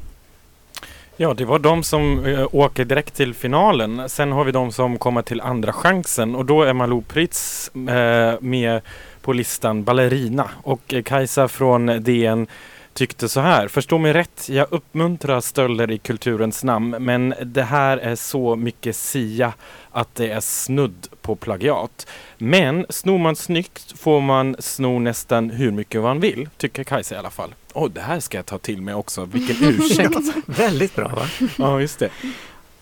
[1.18, 4.08] Ja, det var de som eh, åker direkt till finalen.
[4.08, 8.40] Sen har vi de som kommer till andra chansen och då är Malou Prytz eh,
[8.40, 8.80] med
[9.26, 12.46] på listan Ballerina och eh, Kajsa från DN
[12.94, 13.68] tyckte så här.
[13.68, 18.96] Förstå mig rätt, jag uppmuntrar stölder i kulturens namn men det här är så mycket
[18.96, 19.52] sia
[19.90, 22.06] att det är snudd på plagiat.
[22.38, 27.18] Men snor man snyggt får man sno nästan hur mycket man vill, tycker Kajsa i
[27.18, 27.54] alla fall.
[27.72, 29.24] Åh, det här ska jag ta till mig också.
[29.24, 30.16] Vilken ursäkt.
[30.46, 31.26] Väldigt bra va?
[31.58, 32.10] ja, just det.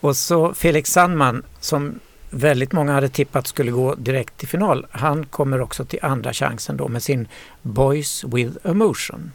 [0.00, 2.00] Och så Felix Sandman som
[2.34, 4.86] väldigt många hade tippat skulle gå direkt till final.
[4.90, 7.28] Han kommer också till andra chansen då med sin
[7.62, 9.32] Boys with Emotion.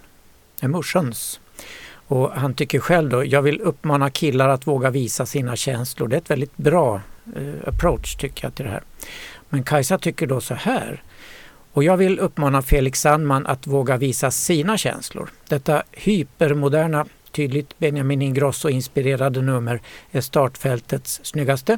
[0.62, 1.40] Emotions.
[2.08, 6.08] Och han tycker själv då, jag vill uppmana killar att våga visa sina känslor.
[6.08, 7.02] Det är ett väldigt bra
[7.36, 8.84] eh, approach tycker jag till det här.
[9.50, 11.04] Men Kajsa tycker då så här.
[11.74, 15.30] Och jag vill uppmana Felix Sandman att våga visa sina känslor.
[15.48, 19.82] Detta hypermoderna, tydligt Benjamin Ingrosso-inspirerade nummer
[20.12, 21.78] är startfältets snyggaste,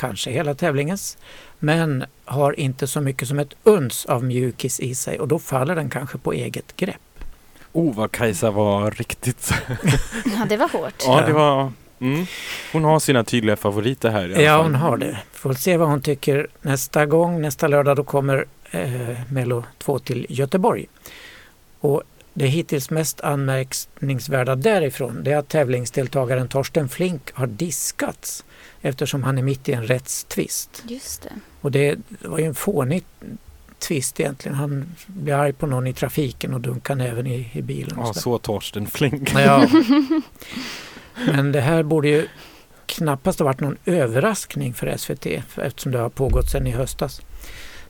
[0.00, 1.18] kanske hela tävlingens,
[1.58, 5.74] men har inte så mycket som ett uns av mjukis i sig och då faller
[5.74, 6.96] den kanske på eget grepp.
[7.72, 9.52] Oh, vad Kajsa var riktigt...
[10.24, 10.94] Ja, det var hårt.
[11.06, 11.72] ja, det var...
[12.00, 12.26] Mm.
[12.72, 14.62] Hon har sina tydliga favoriter här i alla Ja, fall.
[14.64, 15.18] hon har det.
[15.32, 17.40] Får se vad hon tycker nästa gång.
[17.42, 20.86] Nästa lördag då kommer eh, Mello 2 till Göteborg.
[21.80, 22.02] Och
[22.34, 28.44] det hittills mest anmärkningsvärda därifrån det är att tävlingsdeltagaren Torsten Flink har diskats
[28.82, 30.82] eftersom han är mitt i en rättstvist.
[30.88, 31.32] Just det.
[31.60, 33.04] Och det var ju en fånig
[33.78, 34.56] tvist egentligen.
[34.56, 37.94] Han blir arg på någon i trafiken och dunkar näven i, i bilen.
[37.96, 38.20] Ja, så.
[38.20, 39.32] så Torsten Flink.
[39.34, 39.68] Ja.
[41.26, 42.28] Men det här borde ju
[42.86, 47.20] knappast ha varit någon överraskning för SVT eftersom det har pågått sedan i höstas.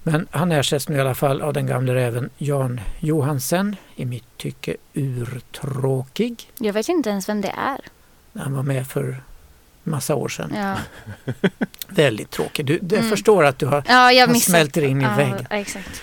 [0.03, 4.37] Men han ersätts nu i alla fall av den gamle räven Jan Johansen, i mitt
[4.37, 6.51] tycke urtråkig.
[6.59, 7.81] Jag vet inte ens vem det är.
[8.35, 9.23] Han var med för
[9.83, 10.53] massa år sedan.
[10.57, 10.77] Ja,
[11.89, 12.67] Väldigt tråkig.
[12.67, 13.11] Du, du Mm.
[13.11, 14.51] förstår att du har ja jag missade.
[14.59, 15.47] smälter in i ja, väggen.
[15.51, 16.03] Exakt.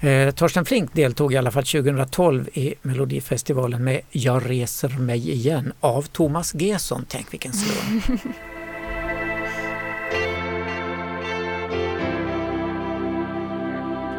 [0.00, 5.72] Eh, Torsten Flink deltog i alla fall 2012 i Melodifestivalen med Jag reser mig igen
[5.80, 7.04] av Thomas Gesson.
[7.08, 8.04] Tänk vilken slump.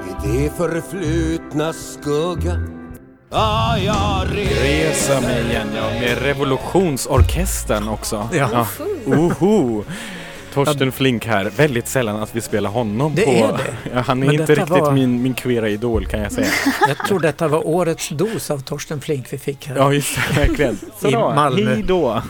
[0.09, 2.59] I det förflutna skugga
[3.31, 4.27] Ja, jag
[4.61, 5.89] Resa mig igen, ja.
[5.89, 8.29] Med revolutionsorkestern också.
[8.33, 8.67] Ja.
[9.05, 9.83] Oho.
[10.53, 11.45] Torsten Flink här.
[11.45, 13.31] Väldigt sällan att vi spelar honom Det på...
[13.31, 13.59] är det.
[13.93, 16.47] Ja, han är Men inte riktigt var- min, min queera idol kan jag säga.
[16.87, 19.75] Jag tror detta var årets dos av Torsten Flink vi fick här.
[19.75, 20.39] Ja, just det.
[20.47, 20.79] Verkligen.
[21.01, 21.73] Så I då, Malmö.
[21.73, 22.21] Hej då.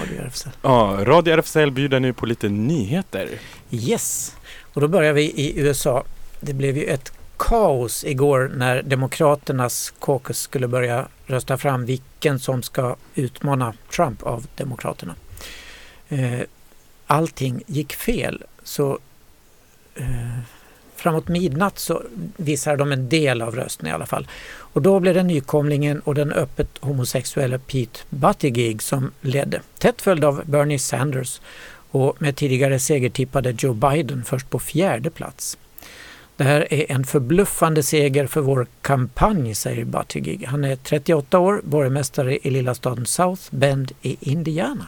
[0.00, 0.48] Radio RFSL.
[0.62, 3.28] Ja, Radio RFSL bjuder nu på lite nyheter.
[3.70, 4.36] Yes,
[4.74, 6.04] och då börjar vi i USA.
[6.40, 7.12] Det blev ju ett
[7.48, 14.46] kaos igår när Demokraternas caucus skulle börja rösta fram vilken som ska utmana Trump av
[14.56, 15.14] Demokraterna.
[16.08, 16.40] Eh,
[17.06, 18.42] allting gick fel.
[18.62, 18.98] Så
[19.94, 20.38] eh,
[20.96, 22.02] framåt midnatt så
[22.36, 24.28] visar de en del av rösten i alla fall.
[24.48, 29.60] Och då blev det nykomlingen och den öppet homosexuella Pete Buttigieg som ledde.
[29.78, 31.40] Tätt följd av Bernie Sanders
[31.90, 35.58] och med tidigare segertippade Joe Biden först på fjärde plats.
[36.36, 40.46] Det här är en förbluffande seger för vår kampanj, säger Buttigieg.
[40.46, 44.86] Han är 38 år, borgmästare i lilla staden South Bend i Indiana.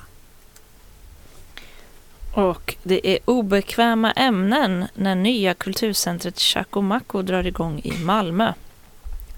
[2.35, 8.53] Och det är obekväma ämnen när nya kulturcentret Chacomaco drar igång i Malmö.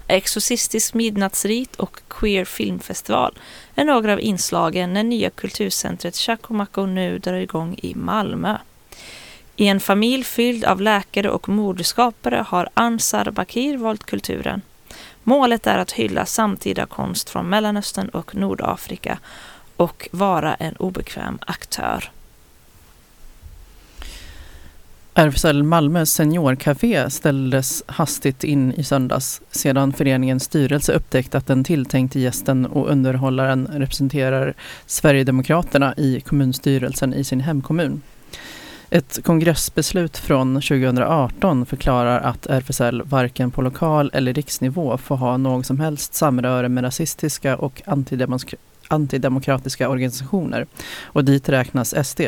[0.07, 3.37] Exorcistisk midnattsrit och queer filmfestival
[3.75, 8.57] är några av inslagen när nya kulturcentret Chacomaco nu drar igång i Malmö.
[9.59, 14.61] I en familj fylld av läkare och modeskapare har Ansar Bakir valt kulturen.
[15.23, 19.19] Målet är att hylla samtida konst från Mellanöstern och Nordafrika
[19.77, 22.11] och vara en obekväm aktör.
[25.13, 32.19] RFSL Malmö Seniorcafé ställdes hastigt in i söndags sedan föreningens styrelse upptäckt att den tilltänkte
[32.19, 34.53] gästen och underhållaren representerar
[34.85, 38.01] Sverigedemokraterna i kommunstyrelsen i sin hemkommun.
[38.89, 45.65] Ett kongressbeslut från 2018 förklarar att RFSL varken på lokal eller riksnivå får ha något
[45.65, 48.55] som helst samröre med rasistiska och antidemok-
[48.87, 50.65] antidemokratiska organisationer
[51.03, 52.21] och dit räknas SD.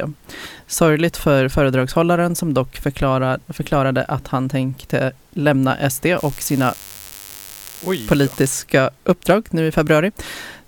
[0.68, 6.74] Sorgligt för föredragshållaren som dock förklara, förklarade att han tänkte lämna SD och sina
[7.86, 8.08] Oj.
[8.08, 10.12] politiska uppdrag nu i februari.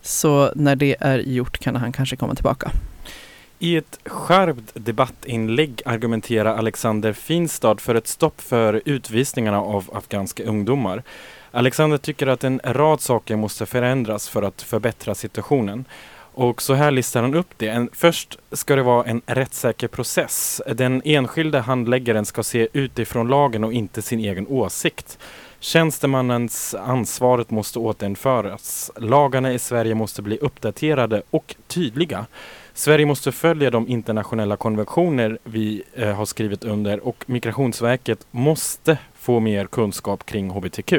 [0.02, 2.72] Så när det är gjort kan han kanske komma tillbaka.
[3.64, 11.04] I ett skärpt debattinlägg argumenterar Alexander Finstad för ett stopp för utvisningarna av afghanska ungdomar.
[11.52, 15.86] Alexander tycker att en rad saker måste förändras för att förbättra situationen.
[16.34, 17.68] Och så här listar han upp det.
[17.68, 20.62] En, först ska det vara en rättssäker process.
[20.68, 25.20] Den enskilde handläggaren ska se utifrån lagen och inte sin egen åsikt.
[25.60, 28.92] Tjänstemannens ansvaret måste återinföras.
[28.96, 32.26] Lagarna i Sverige måste bli uppdaterade och tydliga.
[32.74, 39.40] Sverige måste följa de internationella konventioner vi eh, har skrivit under och Migrationsverket måste få
[39.40, 40.94] mer kunskap kring hbtq.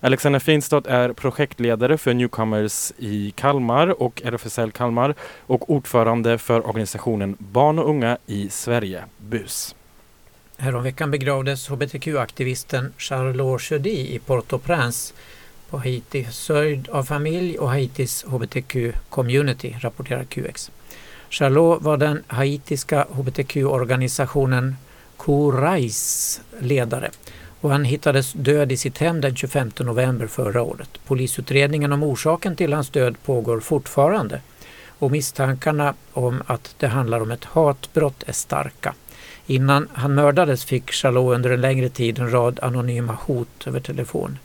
[0.00, 5.14] Alexander Finstad är projektledare för Newcomers i Kalmar och RFSL Kalmar
[5.46, 9.74] och ordförande för organisationen Barn och unga i Sverige, BUS.
[10.56, 15.14] Häromveckan begravdes hbtq-aktivisten Charlotte Chedi i Port-au-Prince
[15.70, 20.70] på Haiti, sörjd av familj och Haitis hbtq-community, rapporterar QX.
[21.30, 24.76] Charlot var den haitiska hbtq-organisationen
[25.16, 27.10] Corais ledare
[27.60, 30.90] och han hittades död i sitt hem den 25 november förra året.
[31.06, 34.40] Polisutredningen om orsaken till hans död pågår fortfarande
[34.98, 38.94] och misstankarna om att det handlar om ett hatbrott är starka.
[39.46, 44.38] Innan han mördades fick Chalot under en längre tid en rad anonyma hot över telefon.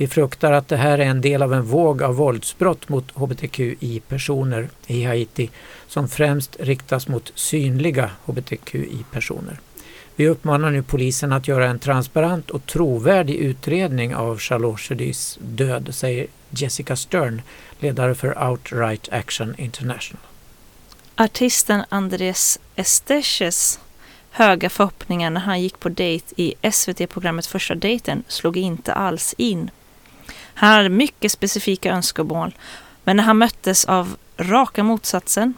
[0.00, 4.68] Vi fruktar att det här är en del av en våg av våldsbrott mot hbtqi-personer
[4.86, 5.50] i Haiti
[5.86, 9.60] som främst riktas mot synliga hbtqi-personer.
[10.16, 15.88] Vi uppmanar nu polisen att göra en transparent och trovärdig utredning av Charlotte Chaudys död,
[15.94, 17.42] säger Jessica Stern,
[17.80, 20.22] ledare för Outright Action International.
[21.16, 23.80] Artisten Andres Esteches
[24.30, 29.70] höga förhoppningar när han gick på dejt i SVT-programmet Första dejten slog inte alls in.
[30.54, 32.54] Han hade mycket specifika önskemål,
[33.04, 35.54] men när han möttes av raka motsatsen.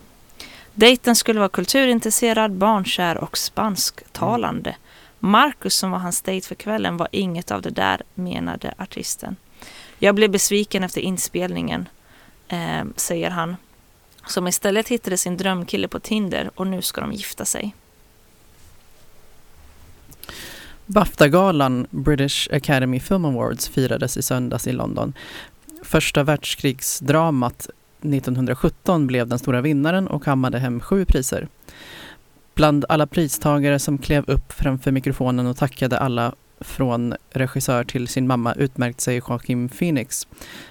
[0.75, 4.77] Dejten skulle vara kulturintresserad, barnkär och spansktalande.
[5.19, 9.37] Marcus som var hans dejt för kvällen var inget av det där, menade artisten.
[9.99, 11.89] Jag blev besviken efter inspelningen,
[12.49, 13.57] eh, säger han.
[14.27, 17.75] Som istället hittade sin drömkille på Tinder och nu ska de gifta sig.
[20.87, 25.13] Bafta-galan, British Academy Film Awards, firades i söndags i London.
[25.83, 31.49] Första världskrigsdramat 1917 blev den stora vinnaren och kammade hem sju priser.
[32.55, 38.27] Bland alla pristagare som klev upp framför mikrofonen och tackade alla från regissör till sin
[38.27, 40.27] mamma utmärkt sig Joaquin Phoenix,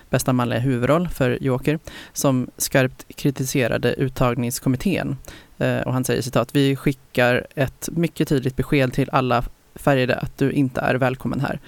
[0.10, 1.80] bästa manliga huvudroll för Joker,
[2.14, 5.18] som skarpt kritiserade uttagningskommittén.
[5.58, 9.44] Eh, och han säger citat, vi skickar ett mycket tydligt besked till alla
[9.76, 11.60] färgade att du inte är välkommen här.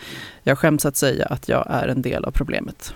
[0.44, 2.94] Jag skäms att säga att jag är en del av problemet.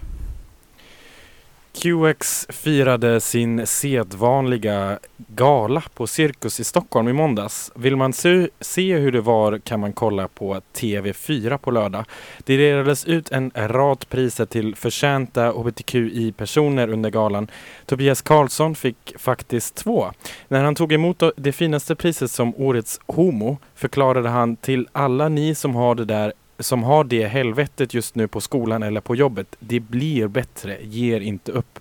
[1.82, 7.72] QX firade sin sedvanliga gala på Cirkus i Stockholm i måndags.
[7.76, 12.06] Vill man se, se hur det var kan man kolla på TV4 på lördag.
[12.38, 17.48] Det delades ut en rad priser till förtjänta hbtqi-personer under galan.
[17.86, 20.12] Tobias Karlsson fick faktiskt två.
[20.48, 25.56] När han tog emot det finaste priset som Årets Homo förklarade han till alla ni
[25.56, 29.56] som har det där som har det helvetet just nu på skolan eller på jobbet.
[29.60, 31.80] Det blir bättre, ger inte upp.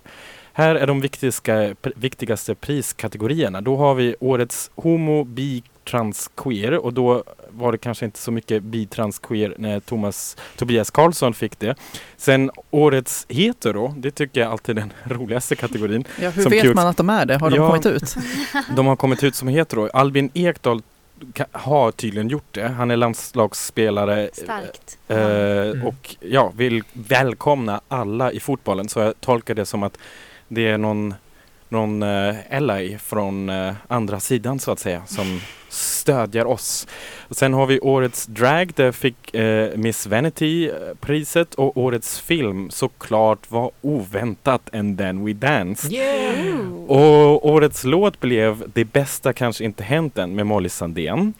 [0.53, 3.61] Här är de viktigaste, viktigaste priskategorierna.
[3.61, 8.31] Då har vi årets homo, bi, trans, queer och då var det kanske inte så
[8.31, 11.75] mycket bi, trans, queer när Thomas, Tobias Karlsson fick det.
[12.17, 16.03] Sen årets hetero, det tycker jag alltid är den rolaste kategorin.
[16.21, 17.37] Ja, hur vet man att de är det?
[17.37, 18.15] Har de ja, kommit ut?
[18.75, 19.89] De har kommit ut som hetero.
[19.93, 20.81] Albin Ekdal
[21.51, 22.67] har tydligen gjort det.
[22.67, 24.29] Han är landslagsspelare.
[24.33, 24.97] Starkt.
[25.07, 25.87] Eh, mm.
[25.87, 28.89] Och ja, vill välkomna alla i fotbollen.
[28.89, 29.97] Så jag tolkar det som att
[30.47, 31.13] det är någon,
[31.71, 36.87] någon eh, LA från eh, andra sidan så att säga som stödjer oss.
[37.31, 43.51] sen har vi årets drag, där fick eh, Miss Vanity priset och årets film såklart
[43.51, 45.91] var oväntat And then we danced.
[45.91, 46.73] Yeah.
[46.87, 51.33] Och årets låt blev Det bästa kanske inte hänt än med Molly Sandén.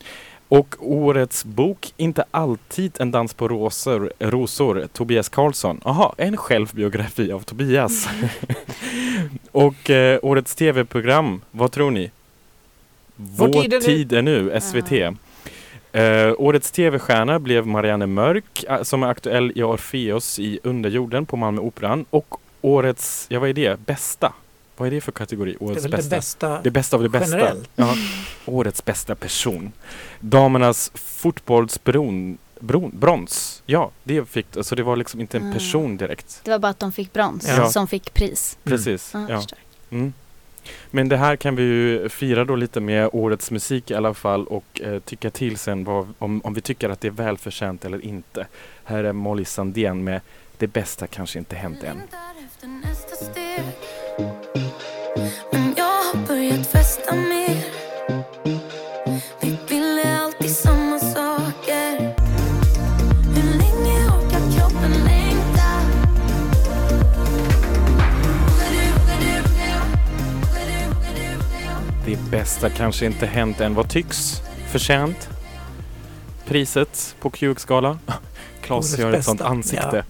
[0.50, 5.82] Och årets bok Inte alltid en dans på rosor, rosor Tobias Karlsson.
[5.84, 8.10] Aha, en självbiografi av Tobias.
[9.52, 12.12] och eh, årets tv-program, vad tror ni?
[13.16, 14.92] Vår, Vår tid, är tid är nu, SVT.
[14.92, 21.26] Uh, eh, årets tv-stjärna blev Marianne Mörk uh, som är aktuell i Orfeus i Underjorden
[21.26, 22.06] på Malmö Operan.
[22.10, 24.34] Och årets, ja vad är det, bästa?
[24.78, 25.58] Vad är det för kategori?
[25.60, 26.10] Årets det är väl bästa.
[26.10, 26.62] Det bästa.
[26.64, 27.38] Det bästa av det bästa.
[27.38, 27.70] Generellt.
[27.76, 27.96] Ja.
[28.46, 29.72] Årets bästa person.
[30.20, 33.64] Damernas fotbollsbaron bron, brons.
[33.66, 35.54] Ja, det fick Så det var liksom inte en Ah.
[35.54, 36.42] person direkt.
[36.44, 37.70] Det var bara att de fick brons Ja.
[37.70, 38.58] som fick pris.
[38.64, 39.12] Precis.
[39.14, 39.44] Ja, Ja.
[39.90, 40.14] Mm.
[40.92, 44.48] Men det här kan vi ju fira då lite med årets musik i alla fall
[44.48, 48.06] och eh, tycka till sen vad, om, om vi tycker att det är välförtjänt eller
[48.06, 48.48] inte.
[48.84, 50.22] Här är Molly Sandén med
[50.58, 52.02] Det bästa kanske inte hänt än.
[57.10, 57.64] Börjat festa mer
[59.42, 62.16] Vi ville alltid samma saker
[63.36, 65.82] Hur länge orkar kroppen längta?
[72.06, 73.74] Det bästa kanske inte hänt än.
[73.76, 74.42] Vad tycks
[74.72, 75.30] förtjänt?
[76.46, 78.00] Priset på QX-gala?
[78.62, 80.06] Klas gör ett sånt ansikte.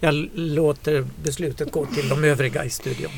[0.00, 3.10] Jag l- låter beslutet gå till de övriga i studion.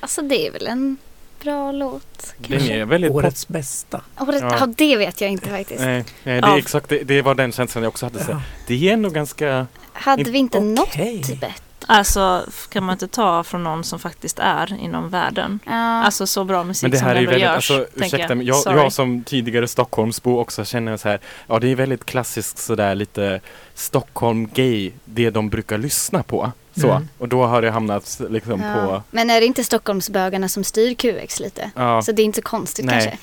[0.00, 0.96] Alltså det är väl en
[1.42, 2.34] bra låt.
[2.38, 3.16] Den är väldigt pop.
[3.16, 4.00] Årets bästa.
[4.20, 4.56] Året, Ja.
[4.60, 4.66] ja.
[4.66, 5.80] det vet jag inte faktiskt.
[5.80, 6.58] Nej, nej, det, är Ja.
[6.58, 8.26] exakt, det, det var den känslan jag också hade.
[8.28, 8.42] Ja.
[8.66, 9.66] Det är ändå ganska...
[9.92, 11.14] Hade vi inte Okej.
[11.16, 11.52] något bättre?
[11.90, 15.58] Alltså kan man inte ta från någon som faktiskt är inom världen.
[15.66, 15.72] Ja.
[16.04, 17.70] Alltså så bra musik Men det som här är ju ändå väldigt, görs.
[17.70, 21.74] alltså ursäkta mig, jag, jag som tidigare Stockholmsbo också känner så här, ja det är
[21.76, 23.40] väldigt klassiskt sådär lite
[23.74, 26.52] Stockholm gay, det de brukar lyssna på.
[26.80, 27.08] Så, Mm.
[27.18, 28.74] och då har det hamnat liksom ja.
[28.86, 31.70] på, Men är det inte Stockholmsbögarna som styr QX lite?
[31.74, 32.94] ja, Så det är inte så konstigt Nej.
[32.94, 33.18] kanske.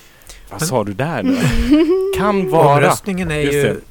[0.51, 1.37] vad sa du där nu?
[2.19, 2.75] kan vara.
[2.75, 3.81] Omröstningen är ju.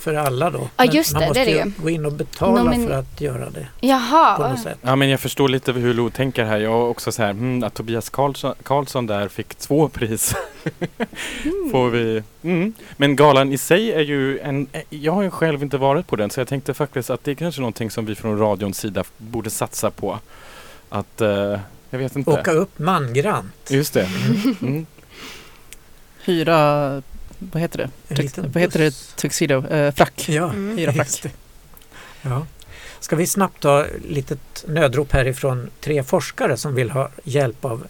[0.00, 0.58] För alla då.
[0.76, 2.86] Ja, Men just man det, måste det är det ju gå in och betala Nomin-
[2.86, 4.50] för att göra det på Jaha.
[4.50, 4.78] något sätt.
[4.82, 6.58] Ja men jag förstår lite hur Lo tänker här.
[6.58, 10.34] Jag har också så här, hmm, att Tobias Karlsson, Karlsson där fick två pris.
[11.72, 12.72] Får vi, mm.
[12.96, 16.30] Men galan i sig är ju en, jag har ju själv inte varit på den
[16.30, 19.50] så jag tänkte faktiskt att det är kanske någonting som vi från radions sida borde
[19.50, 20.18] satsa på.
[20.88, 21.58] Att, eh,
[21.90, 22.30] jag vet inte.
[22.30, 23.70] Åka upp mangrant.
[23.70, 24.08] Just det.
[24.62, 24.86] Mm.
[26.24, 27.02] Hyra,
[27.52, 27.78] vad heter
[28.08, 28.14] det?
[28.14, 28.90] Tux- vad heter det?
[29.16, 29.66] Tuxedo?
[29.66, 30.28] Eh, frack.
[30.28, 30.84] Ja, Mm.
[30.94, 30.96] Frack.
[30.96, 31.30] just det.
[32.22, 32.46] Ja.
[33.00, 37.86] Ska vi snabbt ta litet nödrop härifrån tre forskare som vill ha hjälp av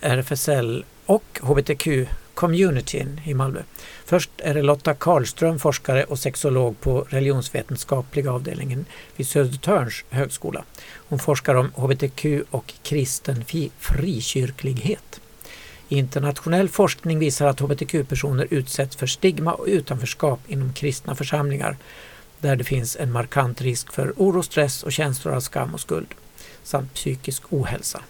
[0.00, 3.60] RFSL och HBTQ-communityn i Malmö.
[4.04, 8.84] Först är det Lotta Karlström, forskare och sexolog på religionsvetenskapliga avdelningen
[9.16, 10.64] vid Södertörns högskola.
[11.08, 13.44] Hon forskar om HBTQ och kristen
[13.78, 15.20] frikyrklighet.
[15.88, 21.76] Internationell forskning visar att HBTQ-personer utsätts för stigma och utanförskap inom kristna församlingar
[22.38, 26.14] där det finns en markant risk för oro, stress och känslor av skam och skuld
[26.62, 28.00] samt psykisk ohälsa.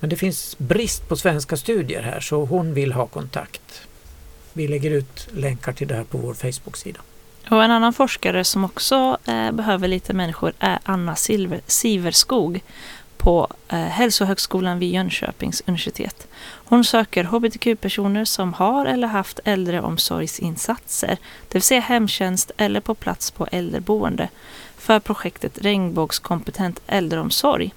[0.00, 3.82] Men det finns brist på svenska studier här så hon vill ha kontakt.
[4.52, 7.00] Vi lägger ut länkar till det här på vår Facebook-sida.
[7.50, 12.60] Och en annan forskare som också eh, behöver lite människor är Anna Silver, Siverskog
[13.20, 16.28] på eh, Hälsohögskolan vid Jönköpings universitet.
[16.42, 21.18] Hon söker hbtq-personer som har eller haft äldreomsorgsinsatser,
[21.48, 24.28] det vill säga hemtjänst eller på plats på äldreboende,
[24.76, 27.74] för projektet Regnbågskompetent äldreomsorg.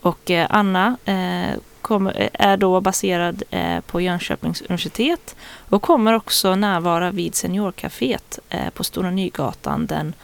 [0.00, 5.36] Och eh, Anna eh, kom, eh, är då baserad eh, på Jönköpings universitet
[5.68, 10.14] och kommer också närvara vid Seniorcaféet eh, på Stora Nygatan den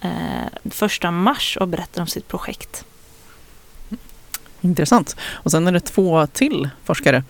[0.00, 2.84] eh, 1 mars och berättar om sitt projekt.
[4.64, 5.16] Intressant.
[5.32, 7.22] Och sen är det två till forskare.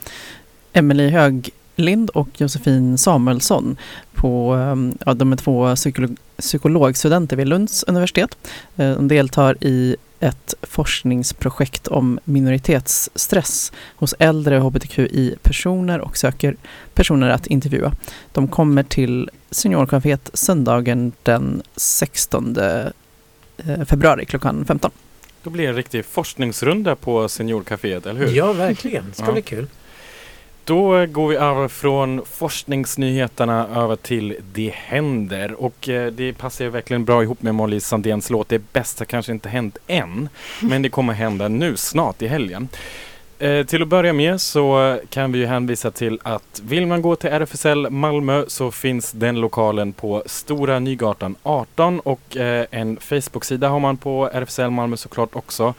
[0.73, 3.77] Emelie Höglind och Josefin Samuelsson.
[4.15, 8.37] På, ehm, ja, de är två psykolog, psykologstudenter vid Lunds universitet.
[8.77, 16.57] Eh, de deltar i ett forskningsprojekt om minoritetsstress hos äldre hbtqi-personer och söker
[16.95, 17.93] personer att intervjua.
[18.33, 24.91] De kommer till Seniorcaféet söndagen den 16 eh, februari klockan 15.
[25.45, 28.37] Då blir det en riktig forskningsrunda på Seniorcaféet, eller hur?
[28.37, 29.05] Ja, verkligen.
[29.09, 29.33] Det ska Ja.
[29.33, 29.67] bli kul.
[30.65, 36.71] Då går vi över från forskningsnyheterna över till Det händer och eh, det passar ju
[36.71, 40.29] verkligen bra ihop med Molly Sandéns låt Det bästa kanske inte hänt än,
[40.63, 42.69] men det kommer hända nu snart i helgen.
[43.39, 47.17] Eh, till att börja med så kan vi ju hänvisa till att vill man gå
[47.17, 53.69] till RFSL Malmö så finns den lokalen på Stora Nygatan 18 och eh, en Facebook-sida
[53.69, 55.75] har man på RFSL Malmö såklart också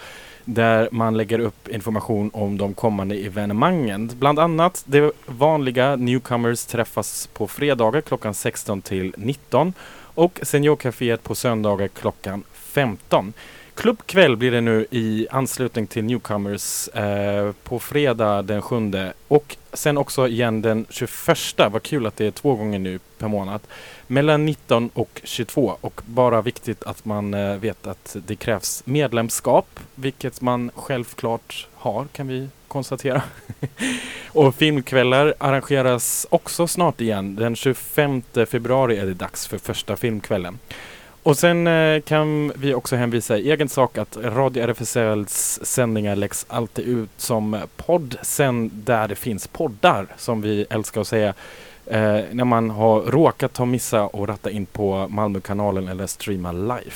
[0.46, 4.12] där man lägger upp information om de kommande evenemangen.
[4.20, 11.36] Bland annat det vanliga Newcomers träffas på fredagar klockan 16 till 19 och Seniorcaféet på
[11.36, 13.34] söndagar klockan 15
[13.76, 18.92] klubbkväll blir det nu i anslutning till Newcomers eh, på fredag den 7
[19.28, 21.38] och sen också igen den 21.
[21.72, 23.62] Vad kul att det är två gånger nu per månad.
[24.08, 29.80] Mellan 19 och 22 och bara viktigt att man eh, vet att det krävs medlemskap,
[29.96, 33.22] vilket man självklart har kan vi konstatera.
[34.28, 37.36] och filmkvällar arrangeras också snart igen.
[37.36, 40.60] Den 25 februari är det dags för första filmkvällen.
[41.26, 46.46] Och sen eh, kan vi också hänvisa i egen sak att Radio RFSLs sändningar läggs
[46.50, 51.34] alltid ut som podd sen där det finns poddar som vi älskar att säga.
[51.86, 56.96] Eh, när man har råkat ha missa och ratta in på Malmökanalen eller streama live.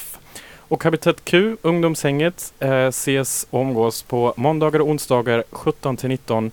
[0.57, 6.51] Och Habitat Q, ungdomshänget, eh, ses och omgås på måndagar och onsdagar 17 till 19.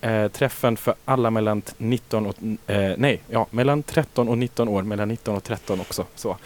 [0.00, 2.34] Eh, träffen för alla mellan 19 och,
[2.70, 6.04] eh, nej, ja, mellan 13 och 19 år, mellan 19 och 13 också.
[6.14, 6.36] Så.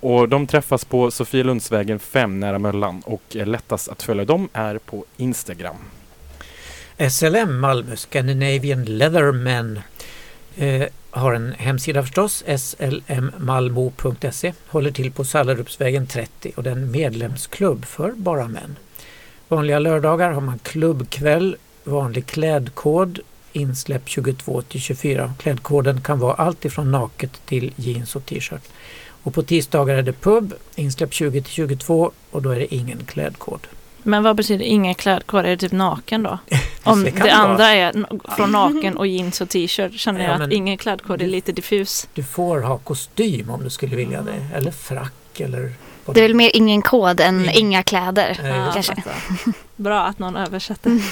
[0.00, 5.04] Och de träffas på Sofielundsvägen 5 nära Möllan och lättast att följa dem är på
[5.16, 5.76] Instagram.
[7.10, 9.80] SLM Malmö, Scandinavian Leathermen,
[10.56, 16.90] eh, har en hemsida förstås, slmmalmo.se, håller till på Sallerupsvägen 30 och det är en
[16.90, 18.76] medlemsklubb för bara män.
[19.48, 23.20] Vanliga lördagar har man klubbkväll, vanlig klädkod,
[23.52, 25.34] insläpp 22 till 24.
[25.38, 28.62] Klädkoden kan vara allt ifrån naket till jeans och t-shirt.
[29.22, 33.04] Och på tisdagar är det pub, insläpp 20 till 22 och då är det ingen
[33.06, 33.66] klädkod.
[34.02, 35.40] Men vad betyder ingen klädkod?
[35.40, 36.38] Är det typ naken då?
[36.84, 37.68] Om Det det, andra vara.
[37.68, 38.06] är
[38.36, 41.52] från naken och jeans och t-shirt känner Ja, jag men- att ingen klädkod är lite
[41.52, 42.08] diffus.
[42.14, 45.72] Du får ha kostym om du skulle vilja det, eller frack eller...
[46.06, 47.54] Det är väl mer ingen kod än Ingen.
[47.54, 48.40] inga kläder.
[48.44, 48.94] Ja, kanske.
[48.94, 49.14] fattar.
[49.76, 51.02] Bra att någon översätter.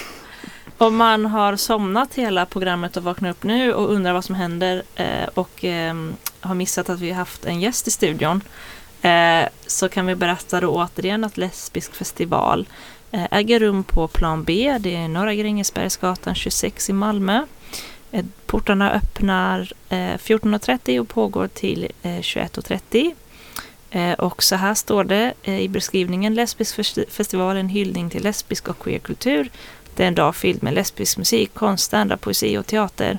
[0.79, 4.83] Om man har somnat hela programmet och vaknar upp nu och undrar vad som händer
[4.95, 8.41] eh, och ehm, har missat att vi har haft en gäst i studion
[9.03, 12.69] eh, så kan vi berätta då återigen att Lesbisk festival
[13.13, 14.79] eh, äger rum på plan B.
[14.81, 17.47] Det är Norra Grängesbergsgatan 26 i Malmö.
[18.11, 23.15] Eh, portarna öppnar eh, 14.30 och pågår till eh, 21.30.
[23.91, 26.35] Eh, och så här står det eh, i beskrivningen.
[26.35, 26.75] Lesbisk
[27.11, 29.51] festival en hyllning till lesbisk och queerkultur.
[29.95, 33.19] Det är en dag fylld med lesbisk musik, konst, stand poesi och teater.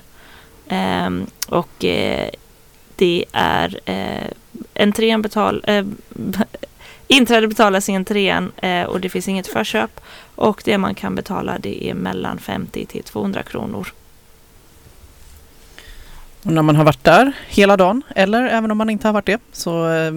[0.68, 2.30] Ehm, och eh,
[3.00, 4.30] det är eh,
[4.74, 5.64] entrén betal...
[5.66, 5.84] Eh,
[7.06, 10.00] inträde betalas i entrén eh, och det finns inget förköp.
[10.34, 13.88] Och det man kan betala det är mellan 50 till 200 kronor.
[16.42, 19.26] Och när man har varit där hela dagen, eller även om man inte har varit
[19.26, 20.12] det, så eh,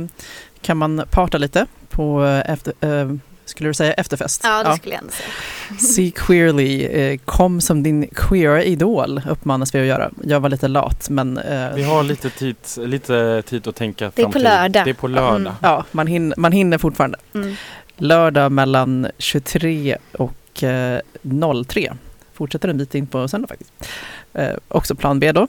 [0.61, 3.15] kan man parta lite på eh, efter, eh,
[3.45, 4.41] skulle du säga efterfest?
[4.43, 5.79] Ja, det skulle jag ändå säga.
[5.79, 10.11] See queerly, eh, kom som din queera idol uppmanas vi att göra.
[10.23, 14.21] Jag var lite lat men eh, Vi har lite tid, lite tid att tänka Det
[14.21, 14.85] är på lördag.
[14.85, 15.35] Det är på lördag.
[15.35, 15.53] Mm.
[15.61, 17.17] ja, man, hinner, man hinner fortfarande.
[17.33, 17.55] Mm.
[17.97, 20.99] Lördag mellan 23 och eh,
[21.67, 21.93] 03.
[22.33, 23.71] Fortsätter en bit in på söndag faktiskt.
[24.33, 25.47] Eh, också plan B då.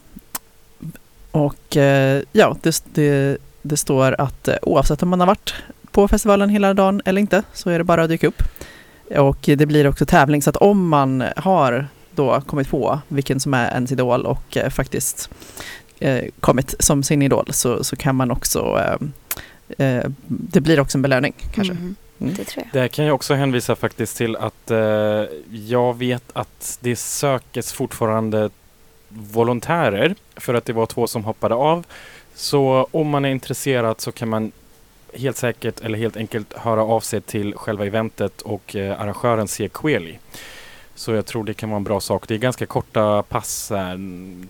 [1.30, 5.54] Och eh, ja, det, det, det står att eh, oavsett om man har varit
[5.94, 8.42] på festivalen hela dagen eller inte så är det bara att dyka upp.
[9.10, 13.54] Och det blir också tävling så att om man har då kommit på vilken som
[13.54, 15.30] är ens idol och eh, faktiskt
[15.98, 18.80] eh, kommit som sin idol så, så kan man också
[19.78, 21.74] eh, eh, det blir också en belöning kanske.
[21.74, 21.96] Mhm.
[22.20, 22.34] Mm.
[22.34, 22.82] Det tror jag.
[22.82, 24.78] Där kan jag också hänvisa faktiskt till att eh,
[25.50, 28.50] jag vet att det sökes fortfarande
[29.08, 31.84] volontärer för att det var två som hoppade av.
[32.34, 34.52] Så om man är intresserad så kan man
[35.16, 39.68] helt säkert eller helt enkelt höra av sig till själva eventet och eh, arrangören C.
[39.72, 40.18] Queli.
[40.94, 42.28] Så jag tror det kan vara en bra sak.
[42.28, 43.98] Det är ganska korta pass, här,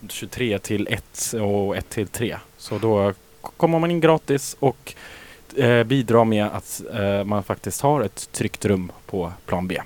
[0.09, 2.37] 23 till 1 och 1 till 3.
[2.57, 3.13] Så då
[3.57, 4.95] kommer man in gratis och
[5.57, 9.81] eh, bidrar med att eh, man faktiskt har ett tryggt rum på plan B.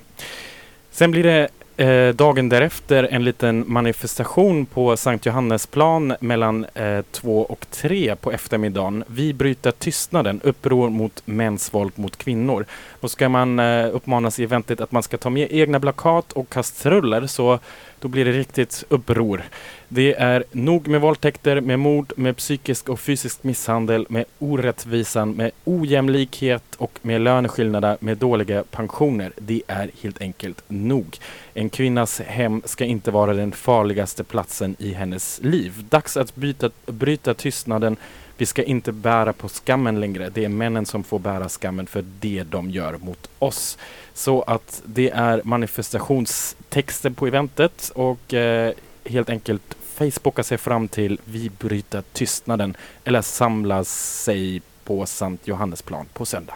[0.91, 1.49] Sen blir det
[1.79, 8.33] eh, dagen därefter en liten manifestation på Sankt Johannesplan mellan eh, två och tre på
[8.33, 9.05] eftermiddagen.
[9.07, 12.65] Vi bryter tystnaden, uppror mot mäns våld mot kvinnor.
[13.01, 16.49] Då ska man eh, uppmanas i eventet att man ska ta med egna plakat och
[16.49, 17.59] kastruller så
[18.01, 19.43] då blir det riktigt uppror.
[19.91, 25.51] Det är nog med våldtäkter, med mord, med psykisk och fysisk misshandel, med orättvisan, med
[25.65, 29.33] ojämlikhet och med löneskillnader, med dåliga pensioner.
[29.37, 31.17] Det är helt enkelt nog.
[31.55, 35.85] En kvinnas hem ska inte vara den farligaste platsen i hennes liv.
[35.89, 37.97] Dags att byta, bryta tystnaden.
[38.37, 40.31] Vi ska inte bära på skammen längre.
[40.35, 43.79] Det är männen som får bära skammen för det de gör mot oss.
[44.15, 48.73] Så att det är manifestationstexten på eventet och eh,
[49.05, 56.07] helt enkelt Facebooka sig fram till Vi bryter tystnaden eller samla sig på Sankt Johannesplan
[56.13, 56.55] på söndag.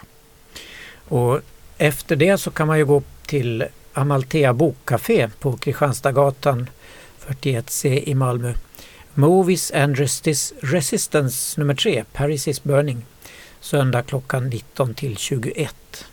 [1.09, 1.41] Och
[1.79, 6.71] efter det så kan man ju gå till Amalthea Bokcafé på Kristianstadsgatan
[7.27, 8.55] 41C i Malmö.
[9.15, 13.05] Movies and Resist- Resistance nummer 3, Paris is burning.
[13.61, 16.07] Söndag klockan 19 till 21.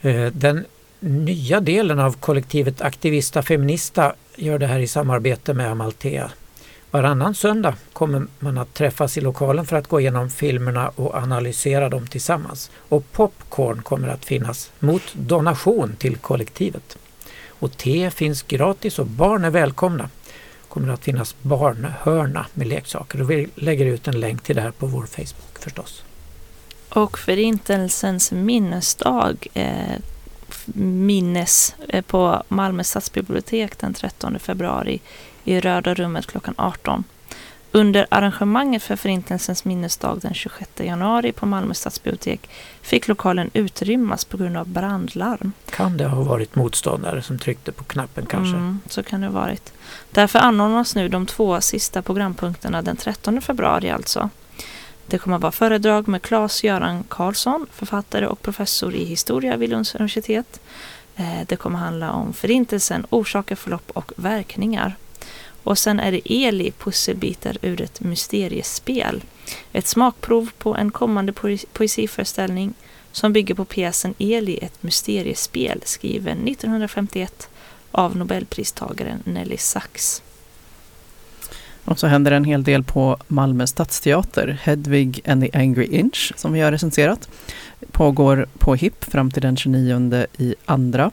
[0.00, 0.66] Eh, den
[1.00, 6.30] nya delen av kollektivet Aktivista Feminista gör det här i samarbete med Amalthea.
[6.90, 11.88] Varannan söndag kommer man att träffas i lokalen för att gå igenom filmerna och analysera
[11.88, 12.70] dem tillsammans.
[12.88, 16.98] Och popcorn kommer att finnas mot donation till kollektivet.
[17.48, 20.10] Och te finns gratis och barn är välkomna.
[20.68, 24.70] kommer att finnas barnhörna med leksaker och vi lägger ut en länk till det här
[24.70, 26.02] på vår Facebook förstås.
[26.88, 29.96] Och Förintelsens minnesdag eh,
[30.74, 35.00] minnes eh, på Malmö stadsbibliotek den 13 februari
[35.44, 37.04] i Röda rummet klockan 18.
[37.72, 42.50] Under arrangemanget för Förintelsens minnesdag den 26 januari på Malmö stadsbibliotek
[42.82, 45.52] fick lokalen utrymmas på grund av brandlarm.
[45.70, 48.56] Kan det ha varit motståndare som tryckte på knappen kanske?
[48.56, 49.72] Mm, så kan det ha varit.
[50.10, 54.30] Därför anordnas nu de två sista programpunkterna den 13 februari alltså.
[55.10, 59.94] Det kommer att vara föredrag med Claes-Göran Karlsson, författare och professor i historia vid Lunds
[59.94, 60.60] universitet.
[61.16, 64.96] Eh, det kommer handla om Förintelsen, orsaker, förlopp och verkningar.
[65.62, 69.22] Och sen är det Eli, pusselbitar ur ett mysteriespel.
[69.72, 71.32] Ett smakprov på en kommande
[71.72, 72.74] poesiföreställning
[73.12, 77.48] som bygger på pjäsen Eli, ett mysteriespel, skriven 1951
[77.90, 80.22] av nobelpristagaren Nelly Sachs.
[81.88, 84.58] Och så händer en hel del på Malmö stadsteater.
[84.62, 87.28] Hedvig and the Angry Inch som vi har recenserat.
[87.92, 91.10] Pågår på HIP fram till den 29 i andra.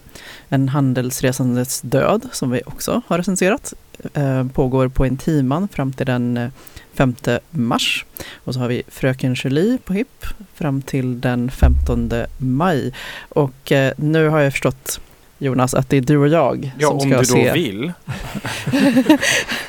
[0.49, 3.73] En handelsresandes död som vi också har recenserat.
[4.13, 6.49] Eh, pågår på Intiman fram till den eh,
[6.93, 7.15] 5
[7.49, 8.05] mars.
[8.33, 12.93] Och så har vi Fröken Julie på HIP fram till den 15 maj.
[13.29, 14.99] Och eh, nu har jag förstått
[15.37, 17.93] Jonas att det är du och jag Ja, som om ska du då se vill.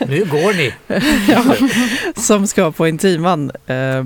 [0.07, 0.75] Nu går ni!
[1.29, 1.45] ja,
[2.23, 4.05] som ska på Intiman eh,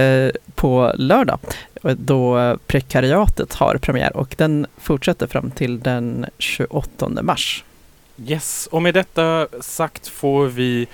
[0.00, 1.38] eh, på lördag
[1.82, 7.64] då Prekariatet har premiär och den fortsätter fram till den 28 mars.
[8.26, 10.86] Yes, och med detta sagt får vi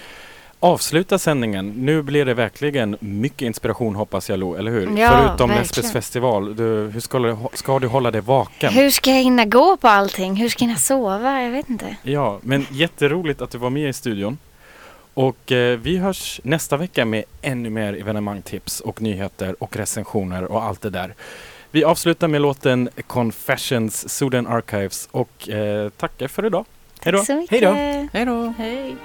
[0.60, 1.68] avsluta sändningen.
[1.68, 4.98] Nu blir det verkligen mycket inspiration hoppas jag Lo, eller hur?
[4.98, 5.50] Ja, Förutom.
[5.50, 8.72] Lesbos festival, du, hur ska du, ska du hålla dig vaken?
[8.72, 10.36] Hur ska jag hinna gå på allting?
[10.36, 11.42] Hur ska jag hinna sova?
[11.42, 11.96] Jag vet inte.
[12.02, 14.38] Ja, men jätteroligt att du var med i studion.
[15.14, 20.62] Och eh, vi hörs nästa vecka med ännu mer evenemangtips och nyheter och recensioner och
[20.62, 21.14] allt det där.
[21.70, 26.64] Vi avslutar med låten Confessions, Sudan Archives och eh, tackar för idag.
[27.00, 27.18] Hej då!
[27.18, 27.50] Tack så mycket.
[27.50, 28.08] Hej då.
[28.18, 28.54] Hej då!
[28.58, 28.96] Hej!